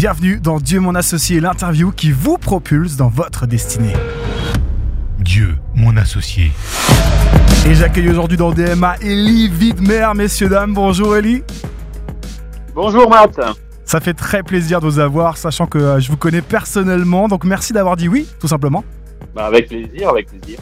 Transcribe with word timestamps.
Bienvenue 0.00 0.40
dans 0.40 0.60
Dieu 0.60 0.80
mon 0.80 0.94
associé, 0.94 1.40
l'interview 1.40 1.92
qui 1.92 2.10
vous 2.10 2.38
propulse 2.38 2.96
dans 2.96 3.10
votre 3.10 3.46
destinée. 3.46 3.92
Dieu 5.18 5.58
mon 5.74 5.94
associé. 5.98 6.52
Et 7.68 7.74
j'accueille 7.74 8.08
aujourd'hui 8.08 8.38
dans 8.38 8.50
DMA 8.50 8.96
Elie 9.02 9.48
Vidmer, 9.48 10.08
messieurs, 10.16 10.48
dames. 10.48 10.72
Bonjour 10.72 11.16
Elie. 11.16 11.42
Bonjour 12.74 13.10
Matt. 13.10 13.38
Ça 13.84 14.00
fait 14.00 14.14
très 14.14 14.42
plaisir 14.42 14.80
de 14.80 14.86
vous 14.86 15.00
avoir, 15.00 15.36
sachant 15.36 15.66
que 15.66 15.76
euh, 15.76 16.00
je 16.00 16.10
vous 16.10 16.16
connais 16.16 16.40
personnellement. 16.40 17.28
Donc 17.28 17.44
merci 17.44 17.74
d'avoir 17.74 17.96
dit 17.96 18.08
oui, 18.08 18.26
tout 18.40 18.48
simplement. 18.48 18.82
Bah, 19.34 19.44
avec 19.44 19.68
plaisir, 19.68 20.08
avec 20.08 20.28
plaisir. 20.28 20.60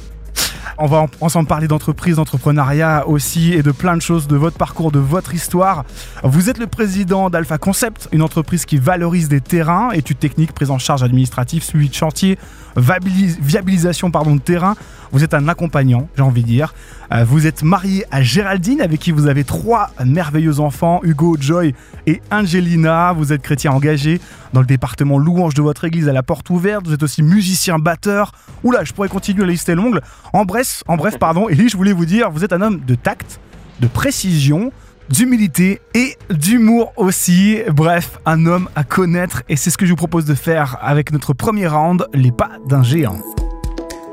On 0.81 0.87
va 0.87 1.07
ensemble 1.21 1.49
parler 1.49 1.67
d'entreprise, 1.67 2.17
d'entrepreneuriat 2.17 3.09
aussi 3.09 3.53
et 3.53 3.65
de 3.65 3.73
plein 3.73 3.97
de 3.97 4.01
choses, 4.01 4.29
de 4.29 4.37
votre 4.37 4.57
parcours, 4.57 4.93
de 4.93 5.01
votre 5.01 5.35
histoire. 5.35 5.85
Vous 6.23 6.51
êtes 6.51 6.59
le 6.59 6.69
président 6.69 7.31
d'Alpha 7.31 7.59
Concept, 7.59 8.09
une 8.13 8.23
entreprise 8.23 8.65
qui 8.65 8.79
valorise 8.79 9.29
des 9.29 9.41
terrains, 9.41 9.91
études 9.91 10.21
techniques, 10.21 10.53
prise 10.53 10.71
en 10.71 10.79
charge 10.79 11.03
administrative, 11.03 11.65
suivi 11.65 11.89
de 11.89 11.95
chantier, 11.95 12.39
viabilisation 12.77 14.13
pardon, 14.13 14.37
de 14.37 14.41
terrain. 14.41 14.77
Vous 15.11 15.25
êtes 15.25 15.35
un 15.35 15.49
accompagnant, 15.49 16.09
j'ai 16.17 16.23
envie 16.23 16.43
de 16.43 16.47
dire. 16.47 16.75
Euh, 17.13 17.25
vous 17.25 17.47
êtes 17.47 17.65
marié 17.65 18.05
à 18.13 18.23
Géraldine, 18.23 18.81
avec 18.81 19.01
qui 19.01 19.11
vous 19.11 19.27
avez 19.27 19.43
trois 19.43 19.91
merveilleux 20.05 20.61
enfants, 20.61 21.01
Hugo, 21.03 21.37
Joy 21.41 21.75
et 22.07 22.21
Angelina. 22.31 23.13
Vous 23.15 23.33
êtes 23.33 23.43
chrétien 23.43 23.73
engagé 23.73 24.21
dans 24.53 24.61
le 24.61 24.67
département 24.67 25.19
louange 25.19 25.55
de 25.55 25.63
votre 25.63 25.85
église 25.85 26.09
à 26.09 26.13
la 26.13 26.23
porte 26.23 26.51
ouverte. 26.51 26.87
Vous 26.87 26.93
êtes 26.93 27.03
aussi 27.03 27.23
musicien, 27.23 27.79
batteur. 27.79 28.33
Oula, 28.65 28.85
je 28.85 28.93
pourrais 28.93 29.09
continuer, 29.09 29.43
la 29.43 29.53
liste 29.53 29.69
est 29.69 29.75
longue. 29.75 30.01
En 30.33 30.45
bref, 30.45 30.83
en 30.89 30.97
bref 30.97 31.19
pardon, 31.21 31.49
Elie, 31.49 31.69
je 31.69 31.77
voulais 31.77 31.93
vous 31.93 32.07
dire, 32.07 32.31
vous 32.31 32.45
êtes 32.45 32.53
un 32.53 32.63
homme 32.63 32.81
de 32.87 32.95
tact, 32.95 33.41
de 33.81 33.87
précision, 33.87 34.73
d'humilité 35.09 35.81
et 35.95 36.17
d'humour 36.31 36.93
aussi. 36.97 37.59
Bref, 37.73 38.19
un 38.27 38.47
homme 38.47 38.69
à 38.77 38.85
connaître 38.85 39.43
et 39.49 39.57
c'est 39.57 39.71
ce 39.71 39.79
que 39.79 39.87
je 39.87 39.91
vous 39.91 39.97
propose 39.97 40.25
de 40.25 40.35
faire 40.35 40.79
avec 40.81 41.13
notre 41.13 41.33
premier 41.33 41.67
round, 41.67 42.07
les 42.15 42.33
pas 42.33 42.51
d'un 42.67 42.83
géant. 42.83 43.19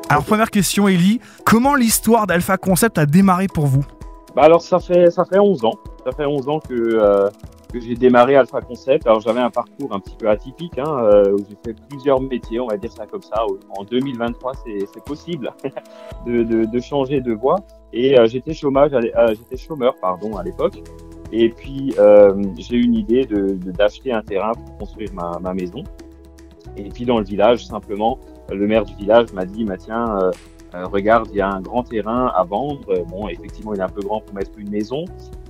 Alors 0.09 0.23
première 0.23 0.51
question 0.51 0.87
Ellie, 0.87 1.19
comment 1.45 1.75
l'histoire 1.75 2.27
d'Alpha 2.27 2.57
Concept 2.57 2.97
a 2.97 3.05
démarré 3.05 3.47
pour 3.47 3.65
vous? 3.65 3.83
Bah 4.35 4.43
alors 4.43 4.61
ça 4.61 4.79
fait 4.79 5.09
ça 5.09 5.25
fait 5.25 5.39
11 5.39 5.65
ans, 5.65 5.73
ça 6.05 6.11
fait 6.11 6.25
11 6.25 6.49
ans 6.49 6.59
que 6.59 6.73
euh, 6.73 7.29
que 7.75 7.81
j'ai 7.81 7.95
démarré 7.95 8.35
Alpha 8.37 8.61
Concept. 8.61 9.05
Alors 9.05 9.19
j'avais 9.19 9.41
un 9.41 9.49
parcours 9.49 9.93
un 9.93 9.99
petit 9.99 10.15
peu 10.15 10.29
atypique, 10.29 10.77
hein, 10.77 10.85
euh, 10.87 11.33
où 11.33 11.39
j'ai 11.49 11.57
fait 11.65 11.75
plusieurs 11.89 12.21
métiers, 12.21 12.61
on 12.61 12.67
va 12.67 12.77
dire 12.77 12.91
ça 12.91 13.05
comme 13.05 13.21
ça. 13.21 13.43
En 13.77 13.83
2023, 13.83 14.53
c'est 14.65 15.03
possible 15.03 15.51
de, 16.25 16.79
changer 16.79 17.19
de 17.19 17.33
voie. 17.33 17.57
Et 17.91 18.17
euh, 18.17 18.27
j'étais 18.27 18.53
chômage, 18.53 18.91
j'étais 18.91 19.57
chômeur 19.57 19.95
pardon 19.99 20.37
à 20.37 20.43
l'époque. 20.43 20.81
Et 21.33 21.49
puis 21.49 21.93
j'ai 22.57 22.77
eu 22.77 22.83
une 22.83 22.95
idée 22.95 23.25
de 23.25 23.53
d'acheter 23.71 24.13
un 24.13 24.21
terrain 24.21 24.53
pour 24.53 24.77
construire 24.77 25.13
ma, 25.13 25.37
ma 25.41 25.53
maison. 25.53 25.83
Et 26.77 26.89
puis 26.89 27.05
dans 27.05 27.19
le 27.19 27.25
village, 27.25 27.65
simplement, 27.65 28.19
le 28.49 28.67
maire 28.67 28.85
du 28.85 28.95
village 28.95 29.33
m'a 29.33 29.45
dit, 29.45 29.63
bah, 29.65 29.77
tiens, 29.77 30.17
euh, 30.17 30.31
euh, 30.75 30.85
regarde, 30.87 31.27
il 31.31 31.37
y 31.37 31.41
a 31.41 31.49
un 31.49 31.61
grand 31.61 31.83
terrain 31.83 32.31
à 32.35 32.43
vendre. 32.43 33.03
Bon, 33.09 33.27
effectivement, 33.27 33.73
il 33.73 33.79
est 33.79 33.83
un 33.83 33.89
peu 33.89 34.01
grand 34.01 34.21
pour 34.21 34.33
mettre 34.33 34.51
une 34.57 34.69
maison, 34.69 35.05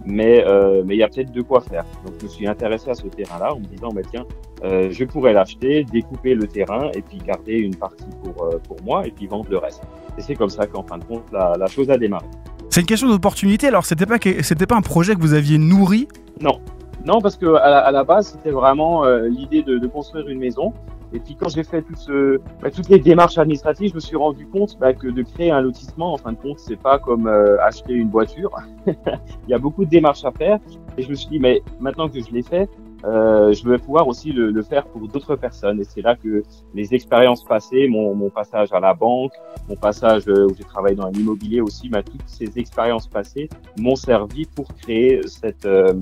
mais 0.06 0.44
euh, 0.46 0.84
mais 0.86 0.96
il 0.96 1.00
y 1.00 1.04
a 1.04 1.08
peut-être 1.08 1.32
de 1.32 1.42
quoi 1.42 1.62
faire. 1.62 1.86
Donc, 2.06 2.16
je 2.20 2.26
me 2.26 2.30
suis 2.30 2.48
intéressé 2.48 2.90
à 2.90 2.94
ce 2.94 3.08
terrain-là 3.08 3.54
en 3.54 3.60
me 3.60 3.66
disant, 3.66 3.90
bah, 3.90 4.02
tiens, 4.10 4.26
je 4.64 5.04
pourrais 5.06 5.34
l'acheter, 5.34 5.84
découper 5.84 6.34
le 6.34 6.48
terrain 6.48 6.90
et 6.96 7.02
puis 7.02 7.18
garder 7.18 7.54
une 7.54 7.76
partie 7.76 8.06
pour 8.24 8.50
pour 8.68 8.78
moi 8.84 9.06
et 9.06 9.12
puis 9.12 9.28
vendre 9.28 9.50
le 9.50 9.58
reste. 9.58 9.84
Et 10.18 10.22
c'est 10.22 10.36
comme 10.36 10.50
ça 10.50 10.66
qu'en 10.66 10.84
fin 10.84 10.98
de 10.98 11.04
compte, 11.04 11.24
la, 11.32 11.56
la 11.58 11.68
chose 11.68 11.90
a 11.90 11.98
démarré. 11.98 12.26
C'est 12.70 12.82
une 12.82 12.88
question 12.88 13.08
d'opportunité. 13.08 13.68
Alors, 13.68 13.86
c'était 13.86 14.06
pas 14.06 14.18
c'était 14.42 14.66
pas 14.66 14.76
un 14.76 14.82
projet 14.82 15.16
que 15.16 15.22
vous 15.22 15.34
aviez 15.34 15.58
nourri? 15.58 16.08
Non, 16.42 16.60
non, 17.06 17.22
parce 17.22 17.38
que 17.38 17.54
à 17.56 17.92
la, 17.92 18.04
base, 18.04 18.28
c'était 18.28 18.52
vraiment 18.52 19.06
l'idée 19.06 19.64
de, 19.64 19.78
de, 19.78 19.88
construire 19.88 20.28
une 20.28 20.40
maison. 20.40 20.74
Et 21.14 21.20
puis 21.20 21.36
quand 21.36 21.48
j'ai 21.50 21.64
fait 21.64 21.82
tout 21.82 21.96
ce, 21.96 22.42
bah, 22.62 22.70
toutes 22.70 22.90
les 22.90 23.00
démarches 23.00 23.38
administratives, 23.38 23.92
je 23.92 23.96
me 23.96 24.00
suis 24.00 24.18
rendu 24.18 24.46
compte 24.48 24.78
bah, 24.80 24.94
que 24.94 25.08
de 25.08 25.22
créer 25.22 25.50
un 25.50 25.62
lotissement, 25.62 26.14
en 26.14 26.18
fin 26.18 26.34
de 26.34 26.38
compte, 26.38 26.60
c'est 26.60 26.76
pas 26.76 27.00
comme 27.00 27.28
euh, 27.28 27.58
acheter 27.62 27.94
une 27.94 28.10
voiture. 28.10 28.52
Il 28.88 29.50
y 29.50 29.54
a 29.54 29.58
beaucoup 29.58 29.86
de 29.86 29.90
démarches 29.90 30.26
à 30.26 30.32
faire. 30.32 30.60
Et 30.98 31.04
je 31.04 31.10
me 31.10 31.16
suis 31.16 31.30
dit, 31.30 31.40
mais 31.40 31.62
maintenant 31.80 32.10
que 32.10 32.20
je 32.20 32.32
l'ai 32.32 32.42
fait, 32.42 32.70
euh, 33.06 33.54
je 33.54 33.68
vais 33.68 33.78
pouvoir 33.78 34.08
aussi 34.08 34.32
le, 34.32 34.52
le 34.52 34.64
faire 34.64 34.86
pour 34.86 35.08
d'autres 35.08 35.36
personnes. 35.36 35.80
Et 35.80 35.84
c'est 35.84 36.02
là 36.02 36.16
que 36.16 36.44
les 36.74 36.94
expériences 36.94 37.44
passées, 37.44 37.88
mon, 37.88 38.16
mon, 38.16 38.30
passage 38.30 38.70
à 38.74 38.80
la 38.80 38.94
banque, 38.94 39.34
mon 39.70 39.76
passage 39.76 40.24
euh, 40.28 40.48
où 40.48 40.56
j'ai 40.58 40.64
travaillé 40.64 40.96
dans 40.96 41.10
l'immobilier 41.10 41.62
aussi, 41.62 41.90
bah, 41.90 42.02
toutes 42.02 42.28
ces 42.28 42.58
expériences 42.58 43.08
passées 43.08 43.50
m'ont 43.78 43.96
servi 43.96 44.46
pour 44.46 44.74
créer 44.76 45.22
cette, 45.28 45.66
euh, 45.66 45.94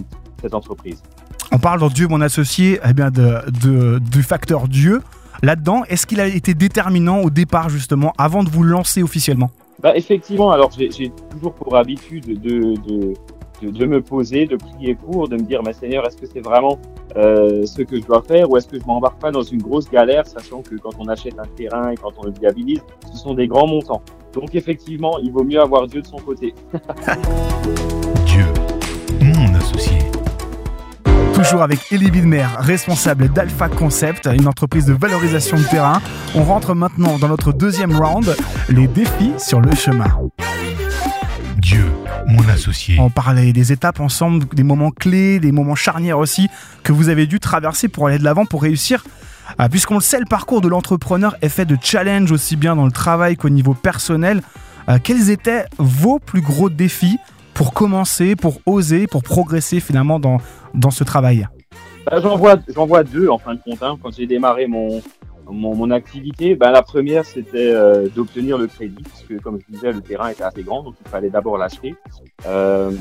cette 0.41 0.53
entreprise. 0.53 1.03
On 1.51 1.59
parle 1.59 1.81
dans 1.81 1.89
Dieu, 1.89 2.07
mon 2.07 2.21
associé, 2.21 2.79
eh 2.87 2.93
bien 2.93 3.11
de, 3.11 3.99
du 3.99 4.23
facteur 4.23 4.67
Dieu. 4.67 5.01
Là-dedans, 5.43 5.83
est-ce 5.89 6.07
qu'il 6.07 6.21
a 6.21 6.27
été 6.27 6.53
déterminant 6.53 7.19
au 7.19 7.29
départ, 7.29 7.69
justement, 7.69 8.13
avant 8.17 8.43
de 8.43 8.49
vous 8.49 8.63
lancer 8.63 9.03
officiellement? 9.03 9.51
Bah, 9.81 9.91
Effectivement, 9.95 10.51
alors 10.51 10.71
j'ai 10.71 11.11
toujours 11.29 11.53
pour 11.53 11.75
habitude 11.75 12.41
de, 12.41 12.75
de, 12.87 13.13
de, 13.71 13.85
me 13.85 14.01
poser, 14.01 14.45
de 14.45 14.55
prier 14.55 14.95
pour, 14.95 15.27
de 15.27 15.35
me 15.35 15.43
dire, 15.43 15.61
ma 15.63 15.73
Seigneur, 15.73 16.05
est-ce 16.07 16.17
que 16.17 16.25
c'est 16.25 16.41
vraiment 16.41 16.79
euh, 17.15 17.65
ce 17.65 17.81
que 17.81 17.99
je 17.99 18.05
dois 18.05 18.21
faire 18.21 18.49
ou 18.49 18.57
est-ce 18.57 18.67
que 18.67 18.79
je 18.79 18.85
m'embarque 18.85 19.19
pas 19.19 19.31
dans 19.31 19.43
une 19.43 19.61
grosse 19.61 19.89
galère, 19.89 20.25
sachant 20.27 20.61
que 20.61 20.75
quand 20.75 20.91
on 20.99 21.07
achète 21.07 21.37
un 21.39 21.47
terrain 21.55 21.91
et 21.91 21.95
quand 21.95 22.11
on 22.17 22.25
le 22.25 22.31
viabilise, 22.31 22.81
ce 23.11 23.17
sont 23.17 23.33
des 23.33 23.47
grands 23.47 23.67
montants. 23.67 24.01
Donc 24.33 24.55
effectivement, 24.55 25.19
il 25.19 25.31
vaut 25.31 25.43
mieux 25.43 25.59
avoir 25.59 25.87
Dieu 25.87 26.01
de 26.01 26.07
son 26.07 26.17
côté. 26.17 26.53
Dieu, 28.25 28.45
mon 29.21 29.53
associé 29.55 29.99
toujours 31.33 31.63
avec 31.63 31.91
Elie 31.91 32.11
Widmer, 32.11 32.45
responsable 32.59 33.27
d'Alpha 33.27 33.67
Concept, 33.67 34.29
une 34.31 34.47
entreprise 34.47 34.85
de 34.85 34.93
valorisation 34.93 35.57
de 35.57 35.63
terrain. 35.63 36.01
On 36.35 36.43
rentre 36.43 36.73
maintenant 36.73 37.17
dans 37.17 37.27
notre 37.27 37.51
deuxième 37.51 37.95
round, 37.97 38.35
les 38.69 38.87
défis 38.87 39.33
sur 39.39 39.59
le 39.59 39.73
chemin. 39.75 40.07
Dieu, 42.37 42.47
mon 42.47 42.53
associé. 42.53 42.97
On 42.99 43.09
parlait 43.09 43.53
des 43.53 43.71
étapes 43.71 43.99
ensemble, 43.99 44.45
des 44.53 44.63
moments 44.63 44.91
clés, 44.91 45.39
des 45.39 45.51
moments 45.51 45.75
charnières 45.75 46.19
aussi 46.19 46.49
que 46.83 46.91
vous 46.91 47.09
avez 47.09 47.25
dû 47.25 47.39
traverser 47.39 47.87
pour 47.87 48.07
aller 48.07 48.19
de 48.19 48.23
l'avant, 48.23 48.45
pour 48.45 48.61
réussir. 48.61 49.03
Ah, 49.57 49.69
puisqu'on 49.69 49.95
le 49.95 50.01
sait, 50.01 50.19
le 50.19 50.25
parcours 50.25 50.61
de 50.61 50.67
l'entrepreneur 50.67 51.35
est 51.41 51.49
fait 51.49 51.65
de 51.65 51.77
challenges 51.81 52.31
aussi 52.31 52.55
bien 52.55 52.75
dans 52.75 52.85
le 52.85 52.91
travail 52.91 53.35
qu'au 53.35 53.49
niveau 53.49 53.73
personnel. 53.73 54.41
Euh, 54.89 54.97
quels 55.01 55.29
étaient 55.29 55.65
vos 55.77 56.19
plus 56.19 56.41
gros 56.41 56.69
défis 56.69 57.17
pour 57.53 57.73
commencer, 57.73 58.35
pour 58.35 58.59
oser, 58.65 59.07
pour 59.07 59.23
progresser 59.23 59.79
finalement 59.79 60.19
dans, 60.19 60.39
dans 60.73 60.91
ce 60.91 61.03
travail? 61.03 61.47
Bah, 62.05 62.19
J'en 62.21 62.35
vois, 62.35 62.57
vois 62.75 63.03
deux 63.03 63.29
en 63.29 63.37
fin 63.37 63.55
de 63.55 63.61
compte. 63.63 63.81
Hein. 63.83 63.97
Quand 64.01 64.13
j'ai 64.15 64.27
démarré 64.27 64.67
mon, 64.67 65.01
mon, 65.47 65.75
mon, 65.75 65.91
activité, 65.91 66.55
bah, 66.55 66.71
la 66.71 66.81
première 66.81 67.25
c'était 67.25 67.71
euh, 67.71 68.07
d'obtenir 68.09 68.57
le 68.57 68.67
crédit, 68.67 69.03
parce 69.03 69.23
que 69.23 69.35
comme 69.35 69.59
je 69.59 69.73
disais, 69.73 69.91
le 69.91 70.01
terrain 70.01 70.29
était 70.29 70.43
assez 70.43 70.63
grand, 70.63 70.83
donc 70.83 70.95
il 71.03 71.09
fallait 71.09 71.29
d'abord 71.29 71.57
l'acheter. 71.57 71.95
Euh, 72.45 72.91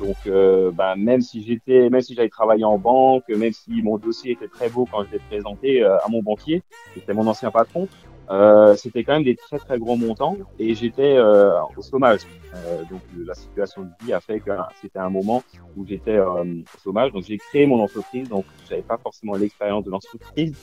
donc 0.00 0.16
euh, 0.26 0.70
bah, 0.70 0.94
même 0.96 1.20
si 1.20 1.42
j'étais, 1.42 1.90
même 1.90 2.00
si 2.00 2.14
j'avais 2.14 2.28
travaillé 2.28 2.64
en 2.64 2.78
banque, 2.78 3.28
même 3.28 3.52
si 3.52 3.82
mon 3.82 3.98
dossier 3.98 4.32
était 4.32 4.48
très 4.48 4.68
beau 4.68 4.86
quand 4.90 5.04
je 5.04 5.12
l'ai 5.12 5.22
présenté 5.30 5.82
à 5.84 6.04
mon 6.08 6.22
banquier, 6.22 6.62
c'était 6.94 7.14
mon 7.14 7.26
ancien 7.26 7.50
patron, 7.50 7.88
euh, 8.30 8.74
c'était 8.76 9.04
quand 9.04 9.14
même 9.14 9.24
des 9.24 9.36
très 9.36 9.58
très 9.58 9.78
gros 9.78 9.96
montants 9.96 10.36
et 10.58 10.74
j'étais 10.74 11.16
euh, 11.16 11.60
au 11.76 11.82
chômage. 11.82 12.20
Euh, 12.54 12.82
donc 12.90 13.00
la 13.26 13.34
situation 13.34 13.82
de 13.82 14.04
vie 14.04 14.12
a 14.12 14.20
fait 14.20 14.40
que 14.40 14.50
c'était 14.80 14.98
un 14.98 15.10
moment 15.10 15.42
où 15.76 15.84
j'étais 15.86 16.16
euh, 16.16 16.42
au 16.42 16.78
chômage. 16.82 17.12
Donc 17.12 17.24
j'ai 17.24 17.36
créé 17.36 17.66
mon 17.66 17.80
entreprise, 17.80 18.28
donc 18.28 18.44
j'avais 18.68 18.82
pas 18.82 18.96
forcément 18.96 19.34
l'expérience 19.34 19.84
de 19.84 19.90
l'entreprise. 19.90 20.54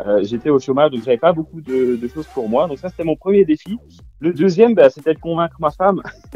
Euh, 0.00 0.22
j'étais 0.22 0.48
au 0.48 0.58
chômage, 0.58 0.92
donc 0.92 1.02
j'avais 1.04 1.18
pas 1.18 1.32
beaucoup 1.32 1.60
de, 1.60 1.96
de, 1.96 2.08
choses 2.08 2.26
pour 2.28 2.48
moi. 2.48 2.66
Donc 2.66 2.78
ça 2.78 2.88
c'était 2.88 3.04
mon 3.04 3.16
premier 3.16 3.44
défi. 3.44 3.78
Le 4.20 4.32
deuxième, 4.32 4.74
bah, 4.74 4.88
c'était 4.88 5.14
de 5.14 5.18
convaincre 5.18 5.56
ma 5.60 5.70
femme 5.70 6.00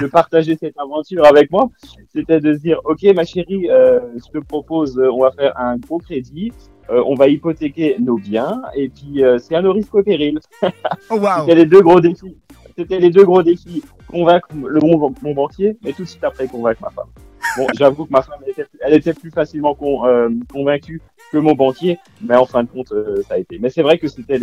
de 0.00 0.06
partager 0.06 0.56
cette 0.56 0.78
aventure 0.78 1.24
avec 1.24 1.50
moi. 1.50 1.70
C'était 2.14 2.40
de 2.40 2.52
se 2.52 2.58
dire, 2.58 2.80
ok 2.84 3.02
ma 3.14 3.24
chérie, 3.24 3.68
je 3.68 4.30
te 4.30 4.38
propose, 4.38 4.98
on 4.98 5.20
va 5.20 5.30
faire 5.30 5.58
un 5.58 5.78
gros 5.78 5.98
crédit. 5.98 6.52
Euh, 6.90 7.02
on 7.06 7.14
va 7.14 7.28
hypothéquer 7.28 7.96
nos 7.98 8.18
biens 8.18 8.60
et 8.74 8.90
puis 8.90 9.24
euh, 9.24 9.38
c'est 9.38 9.54
un 9.54 9.72
risque 9.72 9.94
au 9.94 10.02
péril. 10.02 10.38
oh, 10.62 11.18
wow. 11.18 11.40
C'était 11.40 11.54
les 11.54 11.66
deux 11.66 11.80
gros 11.80 12.00
défis. 12.00 12.36
C'était 12.76 13.00
les 13.00 13.10
deux 13.10 13.24
gros 13.24 13.42
défis. 13.42 13.82
Convaincre 14.08 14.48
le, 14.54 14.80
mon, 14.80 15.14
mon, 15.22 15.34
banquier, 15.34 15.78
mais 15.82 15.92
tout 15.92 16.02
de 16.02 16.08
suite 16.08 16.24
après 16.24 16.46
convaincre 16.46 16.82
ma 16.82 16.90
femme. 16.90 17.08
Bon, 17.56 17.66
j'avoue 17.74 18.04
que 18.06 18.10
ma 18.10 18.22
femme, 18.22 18.40
elle 18.80 18.94
était, 18.94 19.14
plus 19.14 19.30
facilement 19.30 19.76
euh, 20.04 20.28
convaincue 20.52 21.00
que 21.30 21.38
mon 21.38 21.54
banquier, 21.54 21.98
mais 22.20 22.36
en 22.36 22.46
fin 22.46 22.64
de 22.64 22.68
compte, 22.68 22.92
euh, 22.92 23.22
ça 23.28 23.34
a 23.34 23.38
été. 23.38 23.58
Mais 23.58 23.70
c'est 23.70 23.82
vrai 23.82 23.98
que 23.98 24.08
c'était 24.08 24.38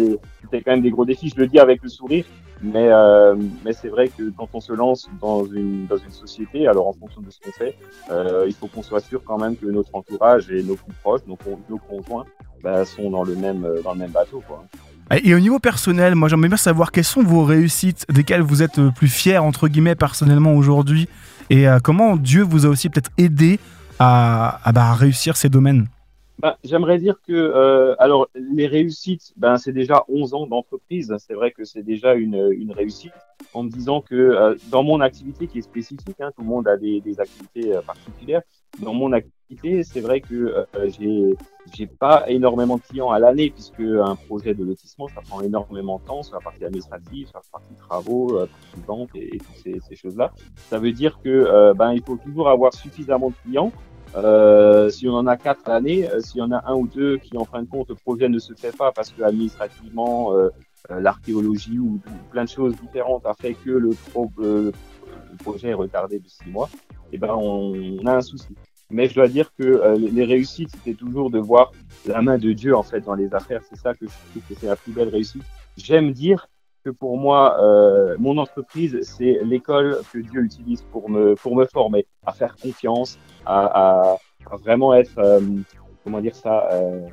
quand 0.51 0.71
même 0.71 0.81
des 0.81 0.91
gros 0.91 1.05
défis. 1.05 1.31
Je 1.35 1.39
le 1.39 1.47
dis 1.47 1.59
avec 1.59 1.83
le 1.83 1.89
sourire, 1.89 2.25
mais 2.61 2.87
euh, 2.87 3.35
c'est 3.73 3.89
vrai 3.89 4.07
que 4.07 4.29
quand 4.37 4.49
on 4.53 4.61
se 4.61 4.73
lance 4.73 5.09
dans 5.19 5.45
une 5.45 5.87
société, 6.09 6.67
alors 6.67 6.87
en 6.87 6.93
fonction 6.93 7.21
de 7.21 7.29
ce 7.29 7.39
qu'on 7.39 7.51
fait, 7.51 7.75
il 8.47 8.53
faut 8.53 8.67
qu'on 8.67 8.83
soit 8.83 9.01
sûr 9.01 9.21
quand 9.23 9.37
même 9.37 9.55
que 9.57 9.65
notre 9.65 9.93
entourage 9.93 10.49
et 10.51 10.63
nos 10.63 10.77
proches, 11.01 11.21
nos, 11.27 11.37
nos 11.69 11.77
conjoints, 11.77 12.25
bah, 12.63 12.85
sont 12.85 13.09
dans 13.09 13.23
le 13.23 13.35
même 13.35 13.65
bateau, 14.09 14.41
quoi. 14.47 14.63
Et 15.23 15.35
au 15.35 15.39
niveau 15.41 15.59
personnel, 15.59 16.15
moi 16.15 16.29
j'aimerais 16.29 16.47
bien 16.47 16.57
savoir 16.57 16.93
quelles 16.93 17.03
sont 17.03 17.21
vos 17.21 17.43
réussites, 17.43 18.05
desquelles 18.09 18.41
vous 18.41 18.63
êtes 18.63 18.79
plus 18.95 19.09
fiers 19.09 19.39
entre 19.39 19.67
guillemets 19.67 19.95
personnellement 19.95 20.53
aujourd'hui, 20.53 21.09
et 21.51 21.67
comment 21.83 22.15
Dieu 22.15 22.43
vous 22.43 22.65
a 22.65 22.69
aussi 22.69 22.89
peut-être 22.89 23.11
aidé 23.17 23.59
à, 23.99 24.71
bah, 24.73 24.93
réussir 24.93 25.37
ces 25.37 25.49
domaines? 25.49 25.87
Ben, 26.39 26.55
J'aimerais 26.63 26.97
dire 26.97 27.17
que 27.27 27.33
euh, 27.33 27.95
alors 27.99 28.27
les 28.33 28.65
réussites, 28.65 29.31
ben, 29.37 29.57
c'est 29.57 29.73
déjà 29.73 30.03
11 30.07 30.33
ans 30.33 30.47
d'entreprise. 30.47 31.13
C'est 31.19 31.35
vrai 31.35 31.51
que 31.51 31.63
c'est 31.65 31.83
déjà 31.83 32.15
une, 32.15 32.71
réussite 32.75 33.13
en 33.53 33.63
me 33.63 33.69
disant 33.69 34.01
que 34.01 34.15
euh, 34.15 34.55
dans 34.71 34.83
mon 34.83 35.01
activité 35.01 35.45
qui 35.45 35.59
est 35.59 35.61
spécifique, 35.61 36.19
hein, 36.19 36.31
tout 36.35 36.41
le 36.41 36.47
monde 36.47 36.67
a 36.67 36.77
des, 36.77 36.99
des 36.99 37.19
activités 37.19 37.75
euh, 37.75 37.81
particulières. 37.81 38.41
Dans 38.79 38.93
mon 38.93 39.11
activité, 39.11 39.37
c'est 39.83 40.01
vrai 40.01 40.21
que 40.21 40.65
euh, 40.75 41.35
j'ai 41.73 41.87
pas 41.87 42.25
énormément 42.29 42.77
de 42.77 42.81
clients 42.81 43.09
à 43.09 43.19
l'année 43.19 43.49
puisque 43.49 43.79
un 43.79 44.15
projet 44.15 44.53
de 44.53 44.63
lotissement 44.63 45.07
ça 45.07 45.21
prend 45.21 45.41
énormément 45.41 45.99
de 45.99 46.05
temps 46.05 46.23
sur 46.23 46.35
la 46.35 46.41
partie 46.41 46.65
administrative, 46.65 47.27
sur 47.27 47.37
la 47.37 47.43
partie 47.51 47.75
travaux, 47.75 48.37
euh, 48.37 48.47
partie 48.47 48.85
vente 48.87 49.09
et, 49.15 49.37
toutes 49.37 49.81
ces, 49.89 49.95
choses-là. 49.95 50.31
Ça 50.69 50.79
veut 50.79 50.91
dire 50.91 51.19
que 51.23 51.29
euh, 51.29 51.73
ben 51.73 51.93
il 51.93 52.01
faut 52.01 52.17
toujours 52.17 52.49
avoir 52.49 52.73
suffisamment 52.73 53.29
de 53.29 53.35
clients 53.43 53.71
si 54.91 55.07
on 55.07 55.13
en 55.13 55.27
a 55.27 55.37
quatre 55.37 55.67
à 55.69 55.73
l'année, 55.73 56.09
euh, 56.09 56.19
s'il 56.19 56.39
y 56.39 56.41
en 56.41 56.51
a 56.51 56.63
un 56.69 56.75
ou 56.75 56.87
deux 56.87 57.17
qui, 57.17 57.37
en 57.37 57.45
fin 57.45 57.61
de 57.61 57.67
compte, 57.67 57.89
le 57.89 57.95
projet 57.95 58.27
ne 58.27 58.39
se 58.39 58.53
fait 58.53 58.75
pas 58.75 58.91
parce 58.91 59.09
que 59.09 59.21
administrativement, 59.23 60.33
l'archéologie 60.89 61.79
ou, 61.79 61.99
plein 62.29 62.43
de 62.43 62.49
choses 62.49 62.75
différentes 62.75 63.25
a 63.25 63.33
fait 63.33 63.53
que 63.53 63.69
le, 63.69 63.91
pro- 64.11 64.29
le 64.37 64.73
projet 65.43 65.69
est 65.69 65.73
retardé 65.73 66.19
de 66.19 66.27
six 66.27 66.49
mois, 66.49 66.69
et 67.13 67.17
ben 67.17 67.33
on, 67.33 67.99
on 68.01 68.05
a 68.05 68.15
un 68.15 68.21
souci. 68.21 68.53
Mais 68.91 69.07
je 69.07 69.15
dois 69.15 69.27
dire 69.27 69.51
que 69.57 69.63
euh, 69.63 69.95
les 69.97 70.25
réussites, 70.25 70.69
c'était 70.71 70.93
toujours 70.93 71.29
de 71.29 71.39
voir 71.39 71.71
la 72.05 72.21
main 72.21 72.37
de 72.37 72.51
Dieu 72.51 72.75
en 72.75 72.83
fait 72.83 73.01
dans 73.01 73.15
les 73.15 73.33
affaires. 73.33 73.61
C'est 73.69 73.77
ça 73.77 73.93
que 73.93 74.05
je 74.05 74.11
trouve 74.31 74.43
que 74.49 74.55
c'est 74.59 74.67
la 74.67 74.75
plus 74.75 74.91
belle 74.91 75.09
réussite. 75.09 75.43
J'aime 75.77 76.11
dire 76.11 76.47
que 76.83 76.89
pour 76.89 77.17
moi, 77.17 77.61
euh, 77.61 78.15
mon 78.19 78.37
entreprise, 78.37 78.97
c'est 79.03 79.39
l'école 79.43 79.99
que 80.11 80.19
Dieu 80.19 80.41
utilise 80.43 80.81
pour 80.91 81.09
me 81.09 81.35
pour 81.35 81.55
me 81.55 81.65
former, 81.65 82.05
à 82.25 82.33
faire 82.33 82.55
confiance, 82.55 83.17
à, 83.45 83.65
à, 83.65 84.17
à 84.49 84.55
vraiment 84.57 84.93
être, 84.93 85.17
euh, 85.19 85.39
comment 86.03 86.21
dire 86.21 86.35
ça, 86.35 86.67
euh, 86.73 87.07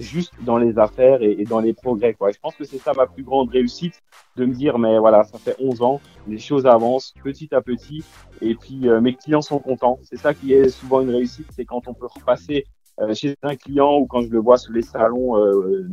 juste 0.00 0.32
dans 0.44 0.58
les 0.58 0.78
affaires 0.78 1.22
et, 1.22 1.44
dans 1.44 1.60
les 1.60 1.72
progrès. 1.72 2.14
Quoi. 2.14 2.30
Et 2.30 2.32
je 2.32 2.40
pense 2.40 2.54
que 2.54 2.64
c'est 2.64 2.78
ça 2.78 2.92
ma 2.94 3.06
plus 3.06 3.22
grande 3.22 3.50
réussite, 3.50 4.00
de 4.36 4.44
me 4.44 4.54
dire, 4.54 4.78
mais 4.78 4.98
voilà, 4.98 5.24
ça 5.24 5.38
fait 5.38 5.56
11 5.58 5.82
ans, 5.82 6.00
les 6.26 6.38
choses 6.38 6.66
avancent 6.66 7.14
petit 7.22 7.54
à 7.54 7.60
petit, 7.60 8.04
et 8.40 8.54
puis 8.54 8.88
euh, 8.88 9.00
mes 9.00 9.14
clients 9.14 9.42
sont 9.42 9.58
contents. 9.58 9.98
C'est 10.02 10.16
ça 10.18 10.34
qui 10.34 10.52
est 10.52 10.68
souvent 10.68 11.00
une 11.00 11.10
réussite, 11.10 11.46
c'est 11.50 11.64
quand 11.64 11.88
on 11.88 11.94
peut 11.94 12.06
repasser 12.06 12.64
euh, 13.00 13.14
chez 13.14 13.34
un 13.42 13.56
client 13.56 13.96
ou 13.96 14.06
quand 14.06 14.20
je 14.20 14.28
le 14.28 14.38
vois 14.38 14.58
sous 14.58 14.72
les 14.72 14.82
salons 14.82 15.38
euh, 15.38 15.88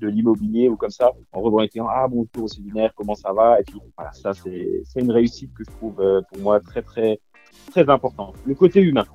de 0.00 0.08
l'immobilier 0.08 0.68
ou 0.68 0.76
comme 0.76 0.90
ça, 0.90 1.12
en 1.32 1.40
revoyant 1.40 1.64
un 1.64 1.68
client, 1.68 1.86
ah 1.88 2.06
bonjour 2.08 2.44
au 2.44 2.48
séminaire, 2.48 2.92
comment 2.94 3.14
ça 3.14 3.32
va? 3.32 3.58
Et 3.60 3.62
puis 3.62 3.80
voilà, 3.96 4.12
ça 4.12 4.34
c'est 4.34 4.82
c'est 4.84 5.00
une 5.00 5.12
réussite 5.12 5.54
que 5.54 5.64
je 5.64 5.70
trouve 5.70 6.00
euh, 6.00 6.20
pour 6.30 6.42
moi 6.42 6.60
très 6.60 6.82
très 6.82 7.20
très 7.70 7.88
importante. 7.88 8.34
Le 8.44 8.54
côté 8.54 8.82
humain. 8.82 9.06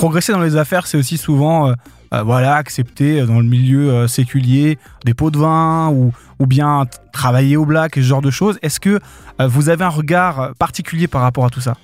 Progresser 0.00 0.32
dans 0.32 0.40
les 0.40 0.56
affaires, 0.56 0.86
c'est 0.86 0.96
aussi 0.96 1.18
souvent 1.18 1.68
euh, 1.68 1.74
euh, 2.14 2.22
voilà, 2.22 2.54
accepter 2.54 3.20
euh, 3.20 3.26
dans 3.26 3.38
le 3.38 3.44
milieu 3.44 4.08
séculier 4.08 4.78
des 5.04 5.12
pots 5.12 5.30
de 5.30 5.36
vin 5.36 5.92
ou, 5.92 6.46
bien 6.46 6.86
travailler 7.12 7.58
au 7.58 7.66
black 7.66 7.96
ce 7.96 8.00
genre 8.00 8.22
de 8.22 8.30
choses. 8.30 8.58
Est-ce 8.62 8.80
que 8.80 8.98
vous 9.38 9.68
avez 9.68 9.84
un 9.84 9.90
regard 9.90 10.54
particulier 10.58 11.06
par 11.06 11.20
rapport 11.20 11.44
à 11.44 11.50
tout 11.50 11.60
ça? 11.60 11.74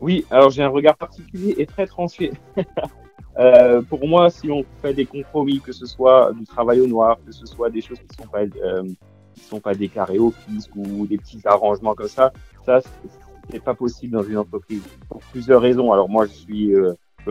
Oui, 0.00 0.24
alors 0.30 0.50
j'ai 0.50 0.62
un 0.62 0.68
regard 0.68 0.96
particulier 0.96 1.56
et 1.58 1.66
très 1.66 1.86
tranché. 1.86 2.34
Pour 3.88 4.06
moi, 4.06 4.30
si 4.30 4.48
on 4.48 4.64
fait 4.80 4.94
des 4.94 5.04
compromis, 5.04 5.58
que 5.58 5.72
ce 5.72 5.86
soit 5.86 6.30
du 6.38 6.44
travail 6.44 6.80
au 6.80 6.86
noir, 6.86 7.18
que 7.26 7.32
ce 7.32 7.46
soit 7.46 7.68
des 7.68 7.80
choses 7.80 7.98
qui 7.98 8.16
qui 9.34 9.44
sont 9.44 9.58
pas 9.58 9.74
déclarées 9.74 10.20
au 10.20 10.30
fisc 10.30 10.70
ou 10.76 11.04
des 11.08 11.18
petits 11.18 11.42
arrangements 11.44 11.96
comme 11.96 12.06
ça, 12.06 12.32
ça 12.64 12.80
c'est- 12.80 13.58
pas 13.58 13.74
possible 13.74 14.12
dans 14.12 14.22
une 14.22 14.38
entreprise 14.38 14.82
pour 15.08 15.20
plusieurs 15.32 15.60
raisons. 15.60 15.92
Alors 15.92 16.08
moi, 16.08 16.26
je 16.26 16.32
suis 16.32 16.72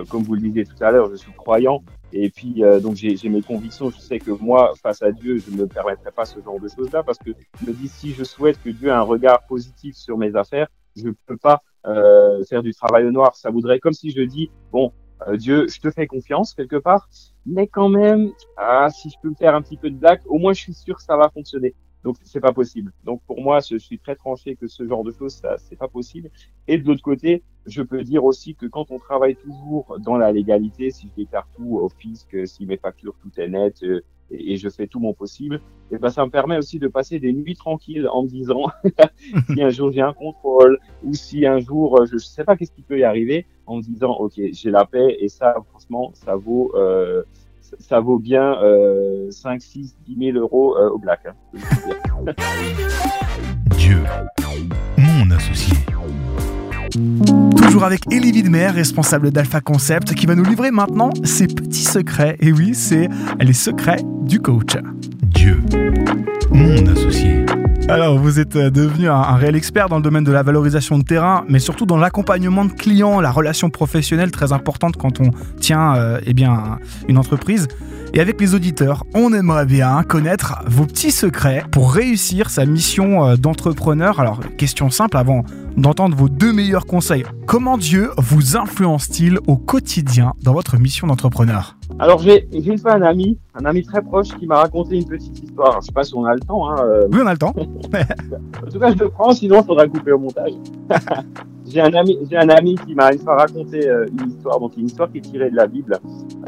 comme 0.04 0.24
vous 0.24 0.36
le 0.36 0.42
disiez 0.42 0.66
tout 0.66 0.82
à 0.84 0.92
l'heure, 0.92 1.10
je 1.10 1.16
suis 1.16 1.32
croyant 1.34 1.84
et 2.12 2.30
puis 2.30 2.64
euh, 2.64 2.80
donc 2.80 2.96
j'ai 2.96 3.16
j'ai 3.18 3.30
mes 3.30 3.42
convictions. 3.42 3.90
Je 3.90 4.00
sais 4.00 4.20
que 4.20 4.32
moi, 4.32 4.74
face 4.82 5.02
à 5.02 5.12
Dieu, 5.12 5.38
je 5.38 5.52
ne 5.52 5.58
me 5.58 5.68
permettrai 5.68 6.12
pas 6.12 6.26
ce 6.26 6.40
genre 6.42 6.60
de 6.60 6.68
choses-là 6.68 7.04
parce 7.04 7.18
que 7.18 7.32
je 7.62 7.68
me 7.68 7.74
dis 7.74 7.88
si 7.88 8.14
je 8.14 8.24
souhaite 8.24 8.62
que 8.62 8.70
Dieu 8.70 8.90
ait 8.90 8.92
un 8.92 9.02
regard 9.02 9.46
positif 9.48 9.96
sur 9.96 10.18
mes 10.18 10.36
affaires, 10.36 10.68
je 10.96 11.08
ne 11.08 11.14
peux 11.26 11.38
pas 11.38 11.62
euh, 11.86 12.44
faire 12.46 12.64
du 12.64 12.74
travail 12.74 13.06
au 13.06 13.12
noir. 13.12 13.36
Ça 13.36 13.50
voudrait 13.50 13.80
comme 13.80 13.94
si 13.94 14.12
je 14.12 14.22
dis 14.22 14.50
bon 14.72 14.92
euh, 15.28 15.38
Dieu, 15.38 15.68
je 15.68 15.80
te 15.80 15.90
fais 15.92 16.08
confiance 16.08 16.54
quelque 16.54 16.76
part, 16.76 17.08
mais 17.46 17.68
quand 17.68 17.90
même, 17.90 18.32
ah, 18.58 18.90
si 18.90 19.10
je 19.10 19.16
peux 19.22 19.30
me 19.30 19.36
faire 19.36 19.56
un 19.56 19.62
petit 19.62 19.78
peu 19.78 19.90
de 19.90 19.96
blague, 19.96 20.22
au 20.26 20.38
moins 20.38 20.54
je 20.54 20.62
suis 20.62 20.74
sûr 20.74 20.96
que 20.98 21.04
ça 21.04 21.16
va 21.16 21.30
fonctionner. 21.30 21.74
Donc 22.06 22.18
c'est 22.22 22.40
pas 22.40 22.54
possible. 22.54 22.94
Donc 23.04 23.20
pour 23.26 23.42
moi, 23.42 23.60
je 23.68 23.78
suis 23.78 23.98
très 23.98 24.16
tranché 24.16 24.56
que 24.56 24.68
ce 24.68 24.88
genre 24.88 25.04
de 25.04 25.12
choses, 25.12 25.34
ça 25.34 25.58
c'est 25.58 25.76
pas 25.76 25.88
possible. 25.88 26.30
Et 26.68 26.78
de 26.78 26.86
l'autre 26.86 27.02
côté, 27.02 27.42
je 27.66 27.82
peux 27.82 28.04
dire 28.04 28.24
aussi 28.24 28.54
que 28.54 28.68
quand 28.68 28.92
on 28.92 29.00
travaille 29.00 29.36
toujours 29.36 29.98
dans 30.00 30.16
la 30.16 30.32
légalité, 30.32 30.92
si 30.92 31.10
je 31.10 31.24
déclare 31.24 31.48
tout 31.56 31.80
au 31.80 31.90
fisc, 31.90 32.38
si 32.46 32.68
mes 32.68 32.78
factures 32.78 33.16
tout 33.24 33.32
est 33.42 33.48
net 33.48 33.82
euh, 33.82 34.02
et, 34.30 34.56
je 34.56 34.70
fais 34.70 34.86
tout 34.86 35.00
mon 35.00 35.16
possible, 35.16 35.62
et 35.92 35.98
ben 35.98 36.12
ça 36.12 36.24
me 36.24 36.30
permet 36.30 36.58
aussi 36.58 36.78
de 36.78 36.88
passer 36.88 37.20
des 37.20 37.34
nuits 37.34 37.56
tranquilles 37.56 38.08
en 38.08 38.22
me 38.22 38.28
disant 38.28 38.68
si 39.50 39.64
un 39.64 39.70
jour 39.70 39.92
j'ai 39.92 40.02
un 40.02 40.14
contrôle 40.14 40.78
ou 41.04 41.16
si 41.16 41.48
un 41.48 41.58
jour 41.58 42.00
euh, 42.00 42.06
je 42.06 42.18
sais 42.18 42.44
pas 42.44 42.56
qu'est-ce 42.56 42.72
qui 42.72 42.84
peut 42.84 43.00
y 43.00 43.04
arriver, 43.04 43.48
en 43.66 43.78
me 43.78 43.82
disant 43.82 44.12
ok 44.12 44.34
j'ai 44.52 44.70
la 44.70 44.86
paix 44.86 45.18
et 45.20 45.28
ça 45.28 45.56
franchement 45.72 46.12
ça 46.14 46.36
vaut 46.36 46.72
euh, 46.76 47.24
ça- 47.80 48.00
vaut 48.00 48.20
bien 48.20 48.56
euh, 48.64 49.30
5, 49.32 49.62
6, 49.62 49.96
10 50.08 50.32
000 50.34 50.38
euros 50.38 50.76
euh, 50.78 50.90
au 50.90 50.98
black. 50.98 51.22
Hein. 51.28 51.34
Dieu, 53.78 53.98
mon 54.98 55.32
associé. 55.32 55.74
Toujours 57.58 57.84
avec 57.84 58.06
Elie 58.12 58.32
Widmer, 58.32 58.68
responsable 58.68 59.32
d'Alpha 59.32 59.60
Concept, 59.62 60.14
qui 60.14 60.26
va 60.26 60.36
nous 60.36 60.44
livrer 60.46 60.72
maintenant 60.72 61.10
ses 61.24 61.48
petits 61.48 61.84
secrets. 61.84 62.38
Et 62.40 62.52
oui, 62.54 62.74
c'est 62.74 63.10
les 63.42 63.54
secrets 63.54 64.02
du 64.22 64.40
coach. 64.40 64.78
Dieu, 65.24 65.60
mon 66.52 66.86
associé. 66.88 67.45
Alors, 67.88 68.18
vous 68.18 68.40
êtes 68.40 68.56
euh, 68.56 68.72
devenu 68.72 69.10
un, 69.10 69.36
réel 69.36 69.56
expert 69.56 69.90
dans 69.90 69.98
le 69.98 70.02
domaine 70.02 70.24
de 70.24 70.32
la 70.32 70.42
valorisation 70.42 70.98
de 70.98 71.04
terrain, 71.04 71.46
mais 71.48 71.60
surtout 71.60 71.86
dans 71.86 71.98
l'accompagnement 71.98 72.66
de 72.66 72.72
clients, 72.72 73.22
la 73.22 73.30
relation 73.30 73.70
professionnelle 73.70 74.32
très 74.32 74.54
importante 74.54 74.98
quand 74.98 75.22
on 75.22 75.30
tient 75.60 75.96
euh, 75.96 76.20
eh 76.26 76.34
bien, 76.34 76.80
une 77.08 77.20
entreprise. 77.20 77.68
Et 78.16 78.22
avec 78.22 78.42
les 78.42 78.56
auditeurs, 78.56 79.04
on 79.14 79.34
aimerait 79.34 79.68
bien 79.68 80.02
connaître 80.02 80.64
vos 80.66 80.86
petits 80.86 81.12
secrets 81.12 81.64
pour 81.72 81.94
réussir 81.94 82.50
sa 82.50 82.66
mission 82.66 83.24
euh, 83.24 83.36
d'entrepreneur. 83.36 84.20
Alors, 84.20 84.40
question 84.58 84.90
simple 84.90 85.18
avant 85.18 85.44
d'entendre 85.78 86.16
vos 86.16 86.30
deux 86.30 86.54
meilleurs 86.54 86.86
conseils. 86.86 87.26
Comment 87.46 87.78
Dieu 87.78 88.10
vous 88.18 88.58
influence-t-il 88.58 89.40
au 89.48 89.58
quotidien 89.58 90.34
dans 90.44 90.54
votre 90.54 90.78
mission 90.78 91.08
d'entrepreneur? 91.08 91.78
Alors 92.00 92.20
j'ai 92.20 92.48
une 92.54 92.78
fois 92.78 92.94
un 92.94 93.02
ami, 93.02 93.38
un 93.54 93.66
ami 93.66 93.84
très 93.84 94.02
proche 94.02 94.30
qui 94.40 94.48
m'a 94.48 94.58
raconté 94.58 94.98
une 94.98 95.08
petite 95.08 95.44
histoire. 95.44 95.70
Alors, 95.70 95.82
je 95.82 95.88
sais 95.88 95.92
pas 95.92 96.04
si 96.04 96.16
on 96.16 96.26
a 96.26 96.34
le 96.34 96.40
temps, 96.40 96.70
hein, 96.70 96.76
euh, 96.80 97.08
Oui, 97.12 97.20
on 97.24 97.28
a 97.28 97.32
le 97.32 97.38
temps. 97.38 97.54
En 98.66 98.70
tout 98.72 98.80
cas, 98.80 98.92
je 98.92 98.98
le 98.98 99.10
prends, 99.10 99.34
sinon 99.34 99.62
il 99.62 99.66
faudra 99.66 99.88
couper 99.88 100.12
au 100.12 100.20
montage. 100.20 100.54
j'ai 101.68 101.82
un 101.82 101.94
ami, 101.94 102.18
j'ai 102.30 102.38
un 102.38 102.50
ami 102.50 102.76
qui 102.76 102.96
m'a 102.96 103.14
une 103.14 103.20
fois 103.20 103.36
raconté 103.36 103.88
euh, 103.88 104.06
une 104.12 104.32
histoire, 104.32 104.60
donc 104.60 104.76
une 104.78 104.86
histoire 104.86 105.12
qui 105.12 105.20
est 105.20 105.22
tirée 105.22 105.50
de 105.50 105.56
la 105.56 105.68
Bible. 105.68 106.00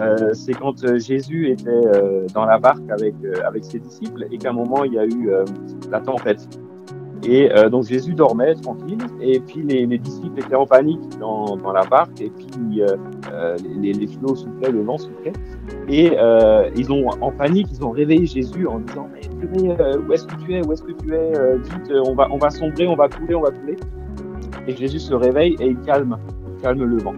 Euh, 0.01 0.33
c'est 0.33 0.53
quand 0.53 0.97
Jésus 0.97 1.51
était 1.51 2.31
dans 2.33 2.45
la 2.45 2.57
barque 2.59 2.89
avec 2.89 3.15
avec 3.45 3.65
ses 3.65 3.79
disciples 3.79 4.25
et 4.31 4.37
qu'à 4.37 4.49
un 4.49 4.53
moment 4.53 4.83
il 4.83 4.93
y 4.93 4.99
a 4.99 5.05
eu 5.05 5.29
la 5.91 5.99
tempête. 5.99 6.47
Et 7.27 7.51
euh, 7.51 7.69
donc 7.69 7.83
Jésus 7.83 8.13
dormait 8.13 8.55
tranquille. 8.55 8.97
Et 9.21 9.39
puis 9.41 9.61
les, 9.61 9.85
les 9.85 9.97
disciples 9.97 10.39
étaient 10.39 10.55
en 10.55 10.65
panique 10.65 11.01
dans, 11.19 11.57
la 11.73 11.83
barque. 11.83 12.21
Et 12.21 12.29
puis 12.31 12.81
euh, 12.81 12.95
euh, 13.31 13.57
les, 13.79 14.07
flots 14.07 14.35
soufflaient, 14.35 14.71
le 14.71 14.81
vent 14.81 14.97
soufflait. 14.97 15.33
Et 15.89 16.13
ils 16.75 16.91
ont 16.91 17.09
en 17.21 17.31
panique, 17.31 17.67
ils 17.71 17.83
ont 17.83 17.91
réveillé 17.91 18.25
Jésus 18.25 18.65
en 18.65 18.79
disant 18.79 19.09
mais 19.13 19.21
où 19.45 20.13
est-ce 20.13 20.25
que 20.25 20.35
tu 20.43 20.55
es, 20.55 20.65
où 20.65 20.71
est-ce 20.71 20.83
que 20.83 20.93
tu 20.93 21.13
es, 21.13 21.57
vite, 21.57 21.93
on 22.05 22.37
va 22.37 22.49
sombrer, 22.49 22.87
on 22.87 22.95
va 22.95 23.09
couler, 23.09 23.35
on 23.35 23.41
va 23.41 23.51
couler. 23.51 23.75
Et 24.67 24.75
Jésus 24.75 24.99
se 24.99 25.13
réveille 25.13 25.55
et 25.59 25.67
il 25.67 25.79
calme, 25.79 26.17
calme 26.61 26.83
le 26.83 26.97
vent. 26.97 27.13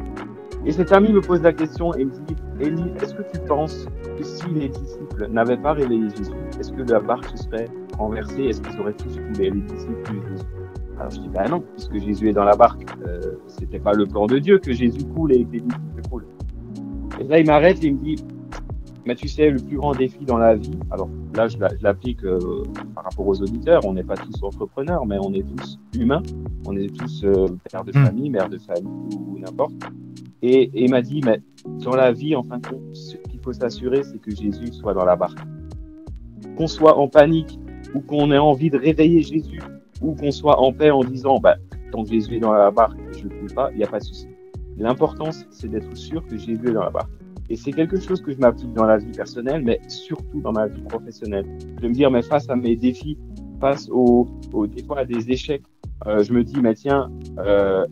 Et 0.66 0.72
cet 0.72 0.92
ami 0.92 1.14
me 1.14 1.22
pose 1.22 1.42
la 1.42 1.54
question 1.54 1.94
et 1.94 2.06
me 2.06 2.12
dit 2.12 2.36
Élie, 2.60 2.92
est-ce 3.02 3.14
que 3.14 3.24
tu 3.32 3.40
penses 3.48 3.88
que 4.18 4.24
si 4.24 4.48
les 4.50 4.68
disciples 4.68 5.28
n'avaient 5.32 5.58
pas 5.58 5.74
réveillé 5.74 6.10
Jésus, 6.10 6.32
est-ce 6.60 6.72
que 6.72 6.82
la 6.82 7.00
barque 7.00 7.26
se 7.26 7.38
serait 7.38 7.70
renversée, 8.00 8.46
est-ce 8.46 8.62
qu'ils 8.62 8.80
auraient 8.80 8.94
tous 8.94 9.16
coulé 9.34 9.52
les 9.52 9.62
disciples 9.62 10.14
Alors 10.98 11.12
je 11.12 11.20
dis 11.20 11.30
bah 11.30 11.48
non, 11.48 11.62
puisque 11.76 11.98
Jésus 12.00 12.30
est 12.30 12.34
dans 12.34 12.44
la 12.46 12.56
barque, 12.56 12.86
euh, 13.06 13.20
c'était 13.48 13.80
pas 13.80 13.94
le 13.94 14.06
plan 14.06 14.26
de 14.26 14.40
Dieu 14.40 14.58
que 14.58 14.74
Jésus 14.74 15.04
coule 15.16 15.34
et 15.34 15.44
que 15.46 15.52
les 15.52 15.60
disciples 15.62 16.10
coulent. 16.10 16.26
Et 17.20 17.24
là 17.26 17.40
il 17.40 17.46
m'arrête 17.46 17.84
et 17.84 17.88
il 17.88 17.96
me 17.96 18.04
dit 18.04 18.16
mais 19.06 19.16
tu 19.16 19.28
sais, 19.28 19.50
le 19.50 19.58
plus 19.60 19.78
grand 19.78 19.94
défi 19.96 20.24
dans 20.26 20.38
la 20.38 20.56
vie, 20.56 20.78
alors 20.92 21.10
là, 21.36 21.48
je 21.48 21.58
l'a- 21.58 21.70
je 21.76 21.82
l'applique 21.82 22.24
euh, 22.26 22.38
par 22.94 23.06
rapport 23.06 23.26
aux 23.28 23.42
auditeurs, 23.42 23.84
on 23.86 23.94
n'est 23.94 24.04
pas 24.04 24.16
tous 24.18 24.44
entrepreneurs, 24.44 25.06
mais 25.08 25.18
on 25.20 25.34
est 25.34 25.42
tous 25.42 25.80
humains, 25.98 26.22
on 26.68 26.76
est 26.76 26.94
tous 26.96 27.24
euh, 27.24 27.48
pères 27.72 27.84
de 27.86 27.92
Mm. 27.98 28.06
famille, 28.06 28.30
mères 28.30 28.50
de 28.50 28.60
famille 28.60 28.86
ou, 29.18 29.34
ou 29.36 29.40
n'importe. 29.40 29.74
Et 30.44 30.70
il 30.76 30.92
m'a 30.92 31.02
dit, 31.02 31.22
mais 31.26 31.42
dans 31.84 31.96
la 31.96 32.12
vie, 32.12 32.36
en 32.36 32.44
fin 32.44 32.60
de 32.60 32.68
compte, 32.68 32.96
ce 32.96 33.18
qu'il 33.18 33.40
faut 33.40 33.54
s'assurer, 33.54 34.04
c'est 34.04 34.20
que 34.20 34.30
Jésus 34.30 34.68
soit 34.74 34.94
dans 34.94 35.06
la 35.06 35.16
barque. 35.16 35.40
Qu'on 36.56 36.68
soit 36.68 36.96
en 36.98 37.08
panique 37.08 37.60
ou 37.94 38.02
qu'on 38.02 38.32
ait 38.32 38.38
envie 38.38 38.70
de 38.70 38.78
réveiller 38.78 39.22
Jésus 39.22 39.62
ou 40.02 40.16
qu'on 40.16 40.32
soit 40.32 40.60
en 40.60 40.72
paix 40.72 40.92
en 40.92 41.04
disant, 41.04 41.40
bah, 41.40 41.56
tant 41.92 42.04
que 42.04 42.10
Jésus 42.10 42.36
est 42.36 42.40
dans 42.40 42.54
la 42.54 42.72
barque, 42.72 42.98
je 43.12 43.26
ne 43.26 43.30
coule 43.30 43.54
pas, 43.54 43.70
il 43.72 43.78
n'y 43.78 43.84
a 43.84 43.88
pas 43.88 44.00
de 44.00 44.04
souci. 44.04 44.28
L'important, 44.78 45.30
c'est 45.52 45.68
d'être 45.68 45.96
sûr 45.96 46.26
que 46.26 46.38
Jésus 46.38 46.70
est 46.70 46.74
dans 46.74 46.84
la 46.84 46.90
barque. 46.90 47.12
Et 47.50 47.56
c'est 47.56 47.72
quelque 47.72 48.00
chose 48.00 48.22
que 48.22 48.32
je 48.32 48.38
m'applique 48.38 48.74
dans 48.74 48.86
la 48.86 48.98
vie 48.98 49.12
personnelle, 49.12 49.64
mais 49.64 49.80
surtout 49.88 50.40
dans 50.42 50.52
ma 50.52 50.68
vie 50.68 50.82
professionnelle. 50.82 51.46
De 51.82 51.88
me 51.88 51.94
dire, 51.94 52.12
mais 52.12 52.22
face 52.22 52.48
à 52.50 52.56
mes 52.56 52.76
défis, 52.76 53.18
face 53.60 53.90
aux, 53.90 54.28
aux 54.54 54.68
des 54.68 54.84
fois 54.84 55.00
à 55.00 55.06
des 55.06 55.32
échecs, 55.32 55.64
euh, 56.06 56.24
je 56.24 56.32
me 56.32 56.44
dis, 56.44 56.62
mais 56.62 56.76
tiens, 56.76 57.12
euh, 57.40 57.86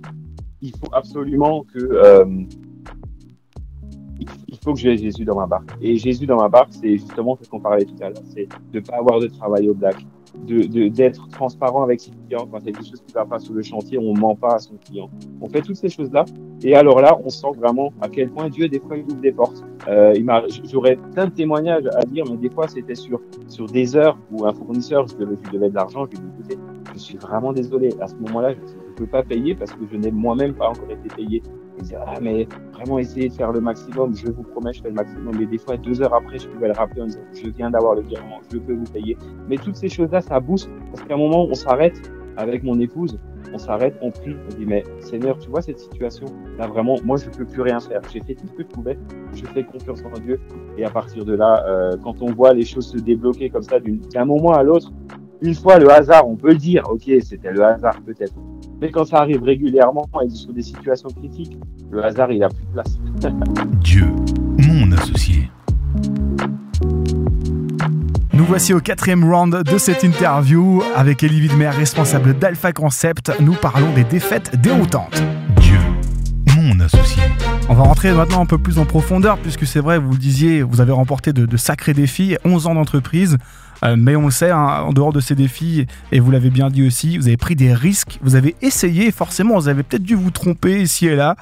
il 0.61 0.71
faut 0.77 0.89
absolument 0.93 1.63
que 1.63 1.79
euh, 1.79 2.25
faut 4.67 4.73
que 4.73 4.79
j'ai 4.81 4.97
Jésus 4.97 5.23
dans 5.23 5.37
ma 5.37 5.45
barque. 5.45 5.69
Et 5.81 5.95
Jésus 5.95 6.25
dans 6.25 6.35
ma 6.35 6.49
barque, 6.49 6.71
c'est 6.71 6.97
justement 6.97 7.37
ce 7.41 7.47
qu'on 7.49 7.61
parlait 7.61 7.85
tout 7.85 7.95
à 8.01 8.09
l'heure, 8.09 8.21
c'est 8.33 8.49
de 8.73 8.79
pas 8.81 8.97
avoir 8.97 9.21
de 9.21 9.27
travail 9.27 9.69
au 9.69 9.73
black, 9.73 9.95
de 10.45 10.89
d'être 10.89 11.29
transparent 11.29 11.83
avec 11.83 12.01
ses 12.01 12.11
clients 12.11 12.45
quand 12.51 12.59
il 12.59 12.65
y 12.65 12.69
a 12.69 12.71
quelque 12.73 12.89
chose 12.89 13.01
qui 13.07 13.13
va 13.13 13.23
pas 13.23 13.39
sur 13.39 13.53
le 13.53 13.63
chantier, 13.63 13.97
on 13.97 14.13
ment 14.13 14.35
pas 14.35 14.55
à 14.55 14.59
son 14.59 14.75
client. 14.75 15.09
On 15.39 15.47
fait 15.47 15.61
toutes 15.61 15.77
ces 15.77 15.87
choses 15.87 16.11
là, 16.11 16.25
et 16.63 16.75
alors 16.75 16.99
là, 16.99 17.17
on 17.23 17.29
sent 17.29 17.53
vraiment 17.57 17.93
à 18.01 18.09
quel 18.09 18.29
point 18.29 18.49
Dieu 18.49 18.67
des 18.67 18.79
fois 18.79 18.97
il 18.97 19.05
ouvre 19.05 19.21
des 19.21 19.31
portes. 19.31 19.63
Euh, 19.87 20.13
J'aurais 20.69 20.97
plein 21.13 21.27
de 21.27 21.31
témoignages 21.31 21.87
à 21.95 22.03
dire, 22.03 22.25
mais 22.29 22.35
des 22.35 22.49
fois 22.49 22.67
c'était 22.67 22.95
sur 22.95 23.21
sur 23.47 23.67
des 23.67 23.95
heures 23.95 24.17
où 24.33 24.45
un 24.45 24.53
fournisseur, 24.53 25.07
je 25.07 25.15
devais, 25.15 25.37
je 25.45 25.51
devais 25.51 25.69
de 25.69 25.75
l'argent, 25.75 26.05
je 26.11 26.19
lui 26.19 26.27
disais, 26.41 26.59
je 26.93 26.99
suis 26.99 27.17
vraiment 27.17 27.53
désolé. 27.53 27.95
À 28.01 28.07
ce 28.07 28.15
moment-là, 28.15 28.53
je 28.53 28.59
ne 28.59 28.95
peux 28.97 29.07
pas 29.07 29.23
payer 29.23 29.55
parce 29.55 29.71
que 29.71 29.85
je 29.89 29.95
n'ai 29.95 30.11
moi-même 30.11 30.53
pas 30.53 30.67
encore 30.67 30.91
été 30.91 31.07
payé. 31.15 31.41
Ah, 32.05 32.15
mais 32.21 32.47
vraiment 32.73 32.99
essayer 32.99 33.29
de 33.29 33.33
faire 33.33 33.51
le 33.51 33.61
maximum. 33.61 34.15
Je 34.15 34.27
vous 34.31 34.43
promets, 34.43 34.73
je 34.73 34.81
fais 34.81 34.89
le 34.89 34.95
maximum. 34.95 35.35
Mais 35.37 35.45
des 35.45 35.57
fois, 35.57 35.77
deux 35.77 36.01
heures 36.01 36.13
après, 36.13 36.39
je 36.39 36.47
pouvais 36.47 36.67
le 36.67 36.73
rappeler 36.73 37.03
je 37.33 37.49
viens 37.49 37.69
d'avoir 37.69 37.95
le 37.95 38.01
virement, 38.01 38.39
je 38.51 38.57
peux 38.57 38.73
vous 38.73 38.85
payer. 38.85 39.17
Mais 39.47 39.57
toutes 39.57 39.75
ces 39.75 39.89
choses-là, 39.89 40.21
ça 40.21 40.39
booste 40.39 40.69
parce 40.91 41.03
qu'à 41.03 41.13
un 41.13 41.17
moment, 41.17 41.45
on 41.45 41.53
s'arrête 41.53 42.11
avec 42.37 42.63
mon 42.63 42.79
épouse, 42.79 43.19
on 43.53 43.57
s'arrête, 43.57 43.95
on 44.01 44.11
prie, 44.11 44.35
on 44.45 44.55
dit, 44.55 44.65
mais 44.65 44.83
Seigneur, 44.99 45.37
tu 45.37 45.49
vois 45.49 45.61
cette 45.61 45.79
situation? 45.79 46.27
Là, 46.57 46.67
vraiment, 46.67 46.97
moi, 47.03 47.17
je 47.17 47.29
peux 47.29 47.45
plus 47.45 47.61
rien 47.61 47.79
faire. 47.79 48.01
J'ai 48.11 48.21
fait 48.21 48.35
tout 48.35 48.47
ce 48.47 48.53
que 48.53 48.63
je 48.63 48.67
pouvais. 48.67 48.97
Je 49.33 49.45
fais 49.45 49.63
confiance 49.63 50.01
en 50.03 50.19
Dieu. 50.19 50.39
Et 50.77 50.85
à 50.85 50.89
partir 50.89 51.25
de 51.25 51.33
là, 51.33 51.65
euh, 51.67 51.95
quand 52.03 52.21
on 52.21 52.31
voit 52.31 52.53
les 52.53 52.65
choses 52.65 52.87
se 52.87 52.97
débloquer 52.97 53.49
comme 53.49 53.63
ça 53.63 53.79
d'un 53.79 54.25
moment 54.25 54.53
à 54.53 54.63
l'autre, 54.63 54.91
une 55.41 55.53
fois 55.53 55.77
le 55.77 55.89
hasard, 55.91 56.27
on 56.27 56.35
peut 56.35 56.55
dire, 56.55 56.83
ok, 56.89 57.09
c'était 57.21 57.51
le 57.51 57.63
hasard 57.63 58.01
peut-être. 58.01 58.33
Mais 58.79 58.91
quand 58.91 59.05
ça 59.05 59.17
arrive 59.17 59.41
régulièrement 59.41 60.07
et 60.23 60.29
sur 60.29 60.53
des 60.53 60.61
situations 60.61 61.09
critiques, 61.09 61.57
le 61.89 62.03
hasard, 62.03 62.31
il 62.31 62.43
a 62.43 62.49
plus 62.49 62.63
de 62.63 62.73
place. 62.73 62.99
Dieu, 63.81 64.05
mon 64.67 64.91
associé. 64.91 65.49
Nous 68.33 68.43
voici 68.43 68.75
au 68.75 68.79
quatrième 68.79 69.23
round 69.23 69.63
de 69.63 69.77
cette 69.79 70.03
interview 70.03 70.83
avec 70.95 71.23
Elie 71.23 71.41
Widmer, 71.41 71.69
responsable 71.69 72.37
d'Alpha 72.37 72.71
Concept. 72.71 73.31
Nous 73.39 73.53
parlons 73.53 73.91
des 73.95 74.03
défaites 74.03 74.61
déroutantes. 74.61 75.23
Dieu, 75.59 75.79
mon 76.55 76.79
associé. 76.79 77.23
On 77.69 77.73
va 77.73 77.81
rentrer 77.81 78.13
maintenant 78.13 78.41
un 78.41 78.45
peu 78.45 78.59
plus 78.59 78.77
en 78.77 78.85
profondeur 78.85 79.39
puisque 79.39 79.65
c'est 79.65 79.79
vrai, 79.79 79.97
vous 79.97 80.11
le 80.11 80.19
disiez, 80.19 80.61
vous 80.61 80.81
avez 80.81 80.91
remporté 80.91 81.33
de, 81.33 81.47
de 81.47 81.57
sacrés 81.57 81.95
défis, 81.95 82.37
11 82.45 82.67
ans 82.67 82.75
d'entreprise. 82.75 83.39
Euh, 83.83 83.95
mais 83.97 84.15
on 84.15 84.29
sait, 84.29 84.51
hein, 84.51 84.83
en 84.85 84.93
dehors 84.93 85.13
de 85.13 85.19
ces 85.19 85.35
défis, 85.35 85.85
et 86.11 86.19
vous 86.19 86.31
l'avez 86.31 86.49
bien 86.49 86.69
dit 86.69 86.85
aussi, 86.85 87.17
vous 87.17 87.27
avez 87.27 87.37
pris 87.37 87.55
des 87.55 87.73
risques, 87.73 88.19
vous 88.21 88.35
avez 88.35 88.55
essayé, 88.61 89.11
forcément, 89.11 89.55
vous 89.55 89.67
avez 89.67 89.83
peut-être 89.83 90.03
dû 90.03 90.15
vous 90.15 90.31
tromper 90.31 90.81
ici 90.81 91.07
et 91.07 91.15
là. 91.15 91.35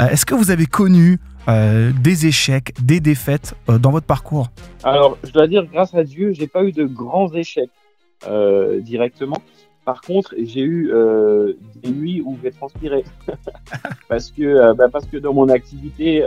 Euh, 0.00 0.08
est-ce 0.08 0.26
que 0.26 0.34
vous 0.34 0.50
avez 0.50 0.66
connu 0.66 1.18
euh, 1.48 1.92
des 2.02 2.26
échecs, 2.26 2.74
des 2.82 3.00
défaites 3.00 3.54
dans 3.68 3.90
votre 3.90 4.06
parcours? 4.06 4.50
Alors, 4.82 5.16
je 5.24 5.30
dois 5.30 5.46
dire, 5.46 5.64
grâce 5.64 5.94
à 5.94 6.04
Dieu, 6.04 6.32
j'ai 6.32 6.46
pas 6.46 6.64
eu 6.64 6.72
de 6.72 6.84
grands 6.84 7.32
échecs 7.32 7.70
directement. 8.80 9.40
Par 9.84 10.00
contre, 10.00 10.34
j'ai 10.36 10.62
eu 10.62 10.90
des 11.76 11.90
nuits 11.90 12.20
où 12.24 12.36
j'ai 12.42 12.50
transpiré 12.50 13.04
parce 14.08 14.32
que 14.32 14.72
bah, 14.72 14.86
parce 14.90 15.06
que 15.06 15.16
dans 15.16 15.32
mon 15.32 15.48
activité, 15.48 16.24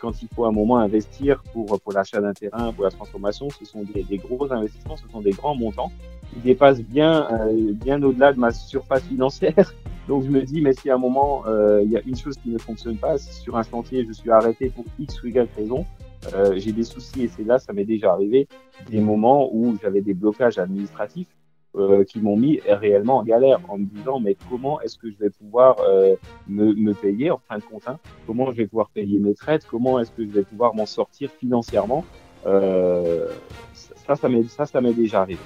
quand 0.00 0.22
il 0.22 0.28
faut 0.34 0.44
un 0.44 0.52
moment 0.52 0.78
investir 0.78 1.42
pour, 1.52 1.80
pour 1.80 1.92
l'achat 1.92 2.20
d'un 2.20 2.34
terrain, 2.34 2.72
pour 2.72 2.84
la 2.84 2.90
transformation, 2.90 3.48
ce 3.50 3.64
sont 3.64 3.82
des, 3.82 4.02
des, 4.02 4.18
gros 4.18 4.52
investissements, 4.52 4.96
ce 4.96 5.08
sont 5.08 5.20
des 5.20 5.30
grands 5.30 5.54
montants 5.54 5.90
qui 6.32 6.40
dépassent 6.40 6.82
bien, 6.82 7.28
euh, 7.30 7.72
bien 7.72 8.02
au-delà 8.02 8.32
de 8.32 8.38
ma 8.38 8.50
surface 8.50 9.02
financière. 9.04 9.74
Donc 10.08 10.24
je 10.24 10.30
me 10.30 10.42
dis, 10.42 10.60
mais 10.60 10.72
si 10.72 10.90
à 10.90 10.94
un 10.94 10.98
moment, 10.98 11.44
euh, 11.46 11.82
il 11.84 11.90
y 11.90 11.96
a 11.96 12.00
une 12.04 12.16
chose 12.16 12.36
qui 12.42 12.50
ne 12.50 12.58
fonctionne 12.58 12.96
pas, 12.96 13.18
si 13.18 13.32
sur 13.32 13.56
un 13.56 13.62
chantier, 13.62 14.04
je 14.06 14.12
suis 14.12 14.30
arrêté 14.30 14.70
pour 14.70 14.84
X 14.98 15.22
ou 15.22 15.28
Y 15.28 15.48
raison, 15.56 15.86
euh, 16.34 16.54
j'ai 16.56 16.72
des 16.72 16.82
soucis 16.82 17.22
et 17.22 17.28
c'est 17.28 17.44
là, 17.44 17.58
ça 17.58 17.72
m'est 17.72 17.84
déjà 17.84 18.12
arrivé, 18.12 18.48
des 18.90 19.00
moments 19.00 19.48
où 19.52 19.76
j'avais 19.80 20.00
des 20.00 20.14
blocages 20.14 20.58
administratifs 20.58 21.28
euh, 21.74 22.04
qui 22.04 22.20
m'ont 22.20 22.36
mis 22.36 22.60
réellement 22.68 23.18
en 23.18 23.22
galère 23.22 23.58
en 23.68 23.78
me 23.78 23.86
disant 23.86 24.20
mais 24.20 24.36
comment 24.50 24.80
est-ce 24.82 24.98
que 24.98 25.10
je 25.10 25.16
vais 25.18 25.30
pouvoir 25.30 25.76
euh, 25.80 26.16
me, 26.46 26.74
me, 26.74 26.92
payer 26.92 27.30
en 27.30 27.40
fin 27.48 27.56
de 27.56 27.62
compte 27.62 27.84
hein? 27.86 27.98
Comment 28.26 28.52
je 28.52 28.58
vais 28.58 28.66
pouvoir 28.66 28.90
payer 28.90 29.18
mes 29.18 29.34
traites? 29.34 29.66
Comment 29.70 29.98
est-ce 29.98 30.10
que 30.10 30.22
je 30.22 30.30
vais 30.30 30.42
pouvoir 30.42 30.74
m'en 30.74 30.84
sortir 30.84 31.30
financièrement? 31.40 32.04
Euh, 32.46 33.28
ça 33.72 34.16
ça 34.16 34.28
m'est 34.28 34.48
ça 34.48 34.66
ça 34.66 34.80
m'est 34.80 34.92
déjà 34.92 35.22
arrivé. 35.22 35.40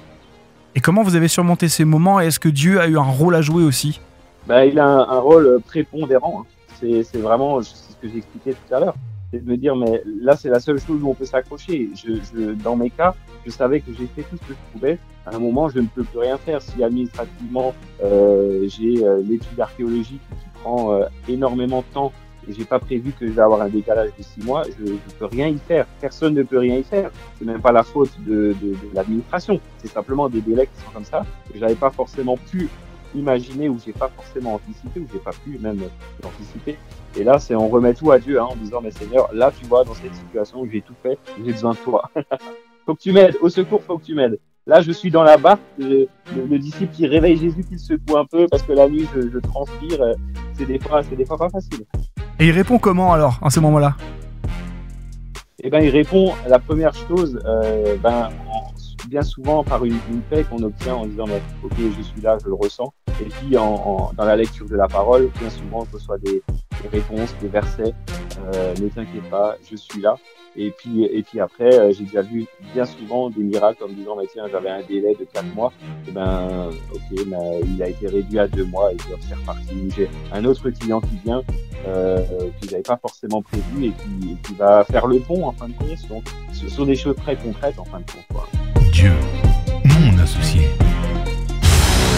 Et 0.75 0.81
comment 0.81 1.01
vous 1.01 1.15
avez 1.15 1.29
surmonté 1.29 1.69
ces 1.69 1.85
moments? 1.85 2.19
Est-ce 2.19 2.39
que 2.39 2.49
Dieu 2.49 2.81
a 2.81 2.87
eu 2.87 2.97
un 2.97 3.03
rôle 3.03 3.35
à 3.35 3.41
jouer 3.41 3.63
aussi? 3.63 4.01
Bah, 4.47 4.65
il 4.65 4.79
a 4.79 4.85
un, 4.85 5.07
un 5.07 5.19
rôle 5.19 5.61
prépondérant 5.65 6.41
hein. 6.41 6.45
c'est 6.79 7.03
c'est 7.03 7.19
vraiment 7.19 7.61
ce 7.61 7.95
que 8.01 8.09
j'expliquais 8.09 8.51
tout 8.51 8.75
à 8.75 8.79
l'heure 8.81 8.95
c'est 9.31 9.43
de 9.43 9.49
me 9.49 9.57
dire 9.57 9.75
mais 9.75 10.01
là 10.05 10.35
c'est 10.35 10.49
la 10.49 10.59
seule 10.59 10.79
chose 10.79 11.01
où 11.01 11.09
on 11.09 11.13
peut 11.13 11.25
s'accrocher 11.25 11.89
je, 11.95 12.13
je 12.15 12.51
dans 12.51 12.75
mes 12.75 12.89
cas 12.89 13.15
je 13.45 13.51
savais 13.51 13.81
que 13.81 13.91
j'ai 13.97 14.07
fait 14.07 14.23
tout 14.23 14.37
ce 14.37 14.47
que 14.47 14.53
je 14.53 14.73
pouvais 14.73 14.99
à 15.27 15.35
un 15.35 15.39
moment, 15.39 15.67
je 15.67 15.79
ne 15.79 15.87
peux 15.87 16.03
plus 16.03 16.19
rien 16.19 16.37
faire. 16.37 16.61
Si 16.61 16.81
administrativement, 16.83 17.73
euh, 18.03 18.67
j'ai 18.69 19.03
euh, 19.03 19.21
l'étude 19.27 19.59
archéologique 19.59 20.21
qui 20.29 20.59
prend 20.61 20.93
euh, 20.93 21.05
énormément 21.27 21.79
de 21.79 21.93
temps 21.93 22.13
et 22.47 22.53
j'ai 22.53 22.63
pas 22.63 22.79
prévu 22.79 23.11
que 23.11 23.27
je 23.27 23.33
vais 23.33 23.41
avoir 23.41 23.61
un 23.61 23.67
décalage 23.67 24.11
de 24.17 24.23
six 24.23 24.41
mois, 24.41 24.63
je 24.63 24.93
ne 24.93 24.97
peux 25.19 25.25
rien 25.25 25.49
y 25.49 25.57
faire. 25.57 25.85
Personne 25.99 26.33
ne 26.33 26.43
peut 26.43 26.59
rien 26.59 26.77
y 26.77 26.83
faire. 26.83 27.11
C'est 27.37 27.43
même 27.43 27.61
pas 27.61 27.73
la 27.73 27.83
faute 27.83 28.11
de, 28.25 28.55
de, 28.61 28.69
de 28.69 28.77
l'administration. 28.93 29.59
C'est 29.79 29.89
simplement 29.89 30.29
des 30.29 30.39
délais 30.39 30.67
qui 30.67 30.81
sont 30.81 30.91
comme 30.93 31.03
ça 31.03 31.25
que 31.51 31.59
j'avais 31.59 31.75
pas 31.75 31.89
forcément 31.89 32.37
pu 32.37 32.69
imaginer 33.15 33.69
ou 33.69 33.77
j'ai 33.83 33.93
pas 33.93 34.09
forcément 34.09 34.55
anticipé 34.55 34.99
ou 34.99 35.07
j'ai 35.11 35.19
pas 35.19 35.31
pu 35.31 35.57
même 35.59 35.81
anticiper. 36.23 36.77
Et 37.15 37.23
là, 37.23 37.39
c'est 37.39 37.55
on 37.55 37.67
remet 37.67 37.93
tout 37.93 38.11
à 38.11 38.19
Dieu 38.19 38.39
hein, 38.39 38.47
en 38.49 38.55
disant 38.55 38.81
mais 38.81 38.91
Seigneur, 38.91 39.29
là 39.33 39.51
tu 39.57 39.65
vois 39.65 39.83
dans 39.83 39.93
cette 39.93 40.13
situation 40.13 40.67
j'ai 40.71 40.81
tout 40.81 40.95
fait, 41.01 41.17
j'ai 41.43 41.51
besoin 41.51 41.71
de 41.71 41.77
toi. 41.77 42.09
faut 42.85 42.95
que 42.95 43.01
tu 43.01 43.11
m'aides. 43.11 43.35
Au 43.41 43.49
secours, 43.49 43.83
faut 43.83 43.97
que 43.97 44.05
tu 44.05 44.15
m'aides. 44.15 44.39
Là, 44.65 44.81
je 44.81 44.91
suis 44.91 45.09
dans 45.09 45.23
la 45.23 45.37
barque, 45.37 45.61
le, 45.77 46.07
le, 46.35 46.59
disciple 46.59 46.93
qui 46.93 47.07
réveille 47.07 47.37
Jésus, 47.37 47.63
qui 47.63 47.79
se 47.79 47.95
secoue 47.95 48.17
un 48.17 48.25
peu 48.25 48.47
parce 48.49 48.63
que 48.63 48.73
la 48.73 48.89
nuit, 48.89 49.07
je, 49.15 49.29
je 49.29 49.37
transpire. 49.39 50.01
Euh, 50.01 50.13
c'est 50.55 50.65
des 50.65 50.77
fois, 50.77 51.01
c'est 51.03 51.15
des 51.15 51.25
fois 51.25 51.37
pas 51.37 51.49
facile. 51.49 51.85
Et 52.39 52.47
il 52.47 52.51
répond 52.51 52.77
comment 52.77 53.13
alors, 53.13 53.39
en 53.41 53.49
ce 53.49 53.61
moment-là? 53.61 53.95
Eh 55.63 55.69
ben, 55.69 55.79
il 55.79 55.89
répond 55.89 56.33
la 56.47 56.59
première 56.59 56.93
chose, 56.93 57.39
euh, 57.45 57.95
ben, 58.03 58.29
bien 59.07 59.21
souvent 59.21 59.63
par 59.63 59.83
une, 59.85 59.97
paix 60.29 60.43
qu'on 60.43 60.61
obtient 60.63 60.95
en 60.95 61.05
disant, 61.05 61.25
ok, 61.63 61.73
je 61.77 62.01
suis 62.01 62.21
là, 62.21 62.37
je 62.41 62.47
le 62.47 62.53
ressens. 62.53 62.93
Et 63.21 63.25
puis, 63.25 63.57
en, 63.57 64.11
dans 64.15 64.25
la 64.25 64.35
lecture 64.35 64.67
de 64.67 64.75
la 64.75 64.87
parole, 64.87 65.29
bien 65.39 65.49
souvent, 65.49 65.85
je 65.85 65.93
reçois 65.93 66.17
des, 66.19 66.43
des 66.81 66.89
réponses, 66.89 67.35
des 67.41 67.47
versets. 67.47 67.93
Euh, 68.53 68.73
ne 68.79 68.87
t'inquiète 68.89 69.29
pas, 69.29 69.55
je 69.69 69.75
suis 69.75 70.01
là. 70.01 70.15
Et 70.55 70.71
puis, 70.71 71.05
et 71.05 71.21
puis 71.21 71.39
après, 71.39 71.73
euh, 71.79 71.93
j'ai 71.93 72.03
déjà 72.03 72.21
vu 72.21 72.45
bien 72.73 72.85
souvent 72.85 73.29
des 73.29 73.43
miracles 73.43 73.83
en 73.83 73.87
me 73.87 73.93
disant, 73.93 74.15
bah, 74.15 74.23
tiens, 74.31 74.45
j'avais 74.51 74.69
un 74.69 74.81
délai 74.81 75.15
de 75.15 75.25
quatre 75.25 75.53
mois. 75.53 75.71
Et 76.07 76.11
ben, 76.11 76.69
ok, 76.93 77.25
ben, 77.27 77.61
il 77.63 77.81
a 77.83 77.89
été 77.89 78.07
réduit 78.07 78.39
à 78.39 78.47
deux 78.47 78.65
mois 78.65 78.91
et 78.91 78.97
c'est 79.27 79.35
reparti. 79.35 79.89
J'ai 79.95 80.09
un 80.31 80.45
autre 80.45 80.69
client 80.71 80.99
qui 81.01 81.17
vient, 81.23 81.43
euh, 81.87 82.17
que 82.59 82.69
j'avais 82.69 82.81
pas 82.81 82.97
forcément 82.97 83.41
prévu 83.43 83.85
et 83.85 83.91
qui, 83.91 84.31
et 84.31 84.47
qui, 84.47 84.53
va 84.55 84.83
faire 84.83 85.05
le 85.05 85.19
pont 85.19 85.45
en 85.45 85.51
fin 85.51 85.67
de 85.67 85.73
compte. 85.73 86.09
Donc, 86.09 86.23
ce 86.53 86.67
sont 86.67 86.85
des 86.85 86.95
choses 86.95 87.15
très 87.17 87.35
concrètes 87.35 87.77
en 87.77 87.85
fin 87.85 87.99
de 87.99 88.11
compte. 88.11 88.25
Quoi. 88.33 88.47
Dieu, 88.97 89.13
mon 89.83 90.17
associé 90.17 90.71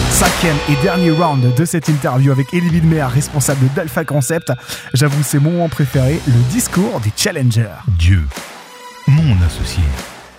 cinquième 0.08 0.56
et 0.70 0.82
dernier 0.82 1.10
round 1.10 1.54
de 1.54 1.64
cette 1.66 1.90
interview 1.90 2.32
avec 2.32 2.54
Elie 2.54 2.70
Widmer, 2.70 3.02
responsable 3.02 3.66
d'Alpha 3.74 4.06
Concept. 4.06 4.50
J'avoue, 4.94 5.22
c'est 5.22 5.38
mon 5.38 5.50
moment 5.50 5.68
préféré, 5.68 6.20
le 6.26 6.50
discours 6.50 7.00
des 7.00 7.12
challengers. 7.14 7.76
Dieu, 7.98 8.22
mon 9.06 9.36
associé. 9.42 9.82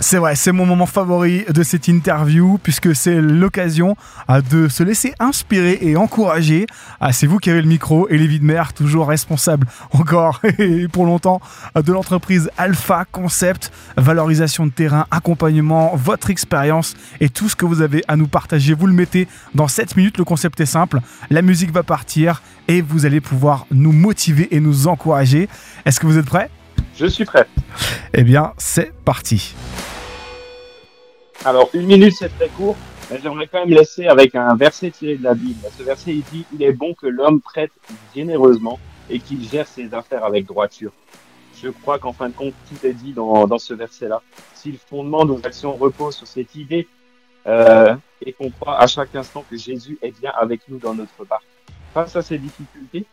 C'est 0.03 0.17
vrai, 0.17 0.35
c'est 0.35 0.51
mon 0.51 0.65
moment 0.65 0.87
favori 0.87 1.45
de 1.47 1.61
cette 1.61 1.87
interview 1.87 2.57
puisque 2.57 2.95
c'est 2.95 3.21
l'occasion 3.21 3.95
euh, 4.31 4.41
de 4.41 4.67
se 4.67 4.81
laisser 4.81 5.13
inspirer 5.19 5.77
et 5.79 5.95
encourager. 5.95 6.65
Ah, 6.99 7.13
c'est 7.13 7.27
vous 7.27 7.37
qui 7.37 7.51
avez 7.51 7.61
le 7.61 7.67
micro 7.67 8.09
et 8.09 8.17
les 8.17 8.39
Mer, 8.39 8.73
toujours 8.73 9.07
responsable 9.07 9.67
encore 9.91 10.41
et 10.57 10.87
pour 10.87 11.05
longtemps 11.05 11.39
euh, 11.77 11.83
de 11.83 11.93
l'entreprise 11.93 12.49
Alpha 12.57 13.05
Concept, 13.11 13.71
valorisation 13.95 14.65
de 14.65 14.71
terrain, 14.71 15.05
accompagnement, 15.11 15.95
votre 15.95 16.31
expérience 16.31 16.95
et 17.19 17.29
tout 17.29 17.47
ce 17.47 17.55
que 17.55 17.65
vous 17.65 17.83
avez 17.83 18.03
à 18.07 18.15
nous 18.15 18.27
partager. 18.27 18.73
Vous 18.73 18.87
le 18.87 18.93
mettez 18.93 19.27
dans 19.53 19.67
7 19.67 19.97
minutes. 19.97 20.17
Le 20.17 20.25
concept 20.25 20.59
est 20.61 20.65
simple. 20.65 20.99
La 21.29 21.43
musique 21.43 21.71
va 21.71 21.83
partir 21.83 22.41
et 22.67 22.81
vous 22.81 23.05
allez 23.05 23.21
pouvoir 23.21 23.67
nous 23.69 23.91
motiver 23.91 24.47
et 24.49 24.59
nous 24.61 24.87
encourager. 24.87 25.47
Est-ce 25.85 25.99
que 25.99 26.07
vous 26.07 26.17
êtes 26.17 26.25
prêts? 26.25 26.49
Je 26.97 27.05
suis 27.05 27.23
prêt. 27.25 27.47
Eh 28.15 28.23
bien, 28.23 28.53
c'est 28.57 28.91
parti. 29.05 29.53
Alors, 31.43 31.71
une 31.73 31.87
minute, 31.87 32.13
c'est 32.13 32.29
très 32.29 32.49
court, 32.49 32.75
mais 33.09 33.19
j'aimerais 33.19 33.47
quand 33.47 33.65
même 33.65 33.75
laisser 33.75 34.05
avec 34.05 34.35
un 34.35 34.55
verset 34.55 34.91
tiré 34.91 35.15
de 35.15 35.23
la 35.23 35.33
Bible. 35.33 35.59
Ce 35.75 35.81
verset, 35.81 36.11
il 36.11 36.23
dit, 36.31 36.45
il 36.53 36.61
est 36.61 36.71
bon 36.71 36.93
que 36.93 37.07
l'homme 37.07 37.41
prête 37.41 37.71
généreusement 38.15 38.79
et 39.09 39.19
qu'il 39.19 39.41
gère 39.49 39.67
ses 39.67 39.91
affaires 39.91 40.23
avec 40.23 40.45
droiture. 40.45 40.91
je 41.59 41.69
crois 41.69 41.97
qu'en 41.97 42.13
fin 42.13 42.29
de 42.29 42.35
compte, 42.35 42.53
tout 42.69 42.85
est 42.85 42.93
dit 42.93 43.13
dans, 43.13 43.47
dans 43.47 43.57
ce 43.57 43.73
verset-là. 43.73 44.21
Si 44.53 44.71
le 44.71 44.77
fondement 44.77 45.25
de 45.25 45.33
nos 45.33 45.39
actions 45.43 45.73
repose 45.73 46.15
sur 46.15 46.27
cette 46.27 46.53
idée 46.53 46.87
euh, 47.47 47.95
et 48.23 48.33
qu'on 48.33 48.51
croit 48.51 48.79
à 48.79 48.85
chaque 48.85 49.15
instant 49.15 49.43
que 49.49 49.57
Jésus 49.57 49.97
est 50.03 50.17
bien 50.19 50.31
avec 50.39 50.61
nous 50.69 50.77
dans 50.77 50.93
notre 50.93 51.25
barque, 51.25 51.47
face 51.91 52.15
à 52.15 52.21
ces 52.21 52.37
difficultés, 52.37 53.05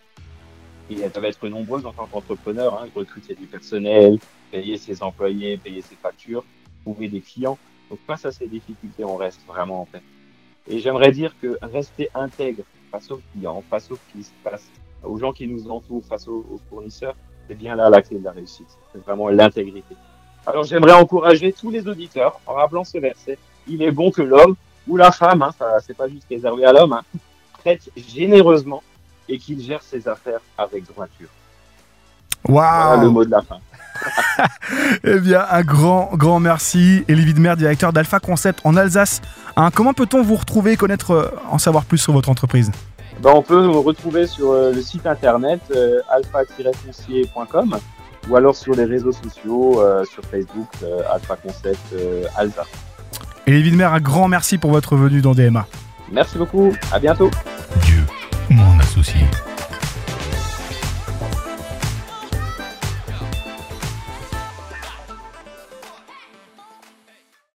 et 0.91 1.01
elles 1.01 1.11
doivent 1.11 1.25
être 1.25 1.49
nombreuses 1.49 1.87
en 1.87 1.93
tant 1.93 2.07
qu'entrepreneur, 2.07 2.79
hein, 2.83 2.89
recruter 2.95 3.35
du 3.35 3.47
personnel, 3.47 4.19
payer 4.51 4.77
ses 4.77 5.03
employés, 5.03 5.57
payer 5.57 5.81
ses 5.81 5.97
factures, 5.97 6.45
trouver 6.85 7.09
des 7.09 7.21
clients. 7.21 7.59
Donc 7.91 7.99
face 8.07 8.25
à 8.25 8.33
ces 8.33 8.47
difficultés, 8.47 9.05
on 9.05 9.17
reste 9.17 9.41
vraiment 9.47 9.83
en 9.83 9.85
paix. 9.87 10.03
Et 10.67 10.79
j'aimerais 10.79 11.13
dire 11.13 11.35
que 11.41 11.59
rester 11.63 12.11
intègre 12.15 12.63
face 12.91 13.11
aux 13.11 13.21
clients, 13.33 13.63
face 13.71 13.91
aux 13.91 13.99
passe, 14.45 14.71
aux 15.03 15.19
gens 15.19 15.33
qui 15.33 15.47
nous 15.47 15.71
entourent, 15.71 16.05
face 16.05 16.29
aux, 16.29 16.47
aux 16.51 16.61
fournisseurs, 16.69 17.17
c'est 17.49 17.55
bien 17.55 17.75
là 17.77 17.89
la 17.89 18.03
clé 18.03 18.19
de 18.19 18.25
la 18.25 18.33
réussite. 18.33 18.69
C'est 18.93 19.03
vraiment 19.03 19.29
l'intégrité. 19.29 19.97
Alors 20.47 20.65
j'aimerais 20.65 20.93
encourager 20.93 21.53
tous 21.53 21.71
les 21.71 21.87
auditeurs 21.89 22.41
en 22.47 22.55
rappelant 22.55 22.85
ce 22.85 22.99
verset. 22.99 23.39
Il 23.67 23.83
est 23.83 23.91
bon 23.91 24.11
que 24.11 24.23
l'homme 24.23 24.57
ou 24.87 24.97
la 24.97 25.13
femme, 25.13 25.43
hein, 25.43 25.51
ça 25.59 25.79
c'est 25.81 25.97
pas 25.97 26.09
juste 26.09 26.27
réservé 26.29 26.65
à 26.65 26.73
l'homme, 26.73 26.93
hein, 26.93 27.03
prête 27.53 27.91
généreusement 27.97 28.83
et 29.29 29.39
qu'il 29.39 29.61
gère 29.61 29.83
ses 29.83 30.09
affaires 30.09 30.41
avec 30.57 30.85
droiture. 30.87 31.29
Voilà 32.45 33.03
le 33.03 33.11
mot 33.11 33.25
de 33.25 33.31
la 33.31 33.43
fin. 33.43 33.59
Eh 35.05 35.21
bien, 35.21 35.45
un 35.51 35.63
grand, 35.63 36.11
grand 36.15 36.41
merci. 36.41 37.05
Elie 37.09 37.25
Widmer, 37.25 37.55
directeur 37.57 37.93
d'Alpha 37.93 38.21
Concept 38.21 38.61
en 38.65 38.77
Alsace. 38.77 39.21
Hein, 39.57 39.71
comment 39.75 39.95
peut-on 39.95 40.23
vous 40.23 40.37
retrouver 40.37 40.73
et 40.73 40.77
connaître, 40.77 41.13
euh, 41.13 41.31
en 41.51 41.59
savoir 41.59 41.85
plus 41.85 41.99
sur 41.99 42.13
votre 42.13 42.29
entreprise? 42.29 42.71
Ben, 43.23 43.31
on 43.35 43.43
peut 43.43 43.63
nous 43.63 43.83
retrouver 43.83 44.27
sur 44.27 44.53
euh, 44.53 44.73
le 44.73 44.81
site 44.83 45.07
internet 45.07 45.61
euh, 45.75 46.01
alpha-foncier.com 46.11 47.79
ou 48.29 48.37
alors 48.37 48.55
sur 48.55 48.75
les 48.75 48.85
réseaux 48.85 49.13
sociaux, 49.13 49.81
euh, 49.81 50.05
sur 50.05 50.23
Facebook, 50.25 50.69
euh, 50.83 51.01
Alpha 51.13 51.37
Concept 51.37 51.81
euh, 51.95 52.25
Alsace. 52.37 52.67
Elie 53.47 53.63
Widmer, 53.63 53.85
un 53.85 54.01
grand 54.01 54.29
merci 54.29 54.59
pour 54.59 54.71
votre 54.71 54.97
venue 54.97 55.21
dans 55.21 55.35
DMA. 55.35 55.67
Merci 56.13 56.39
beaucoup, 56.39 56.73
à 56.93 56.99
bientôt. 56.99 57.31
Dieu, 57.85 58.03
mon 58.51 58.79
associé. 58.79 59.21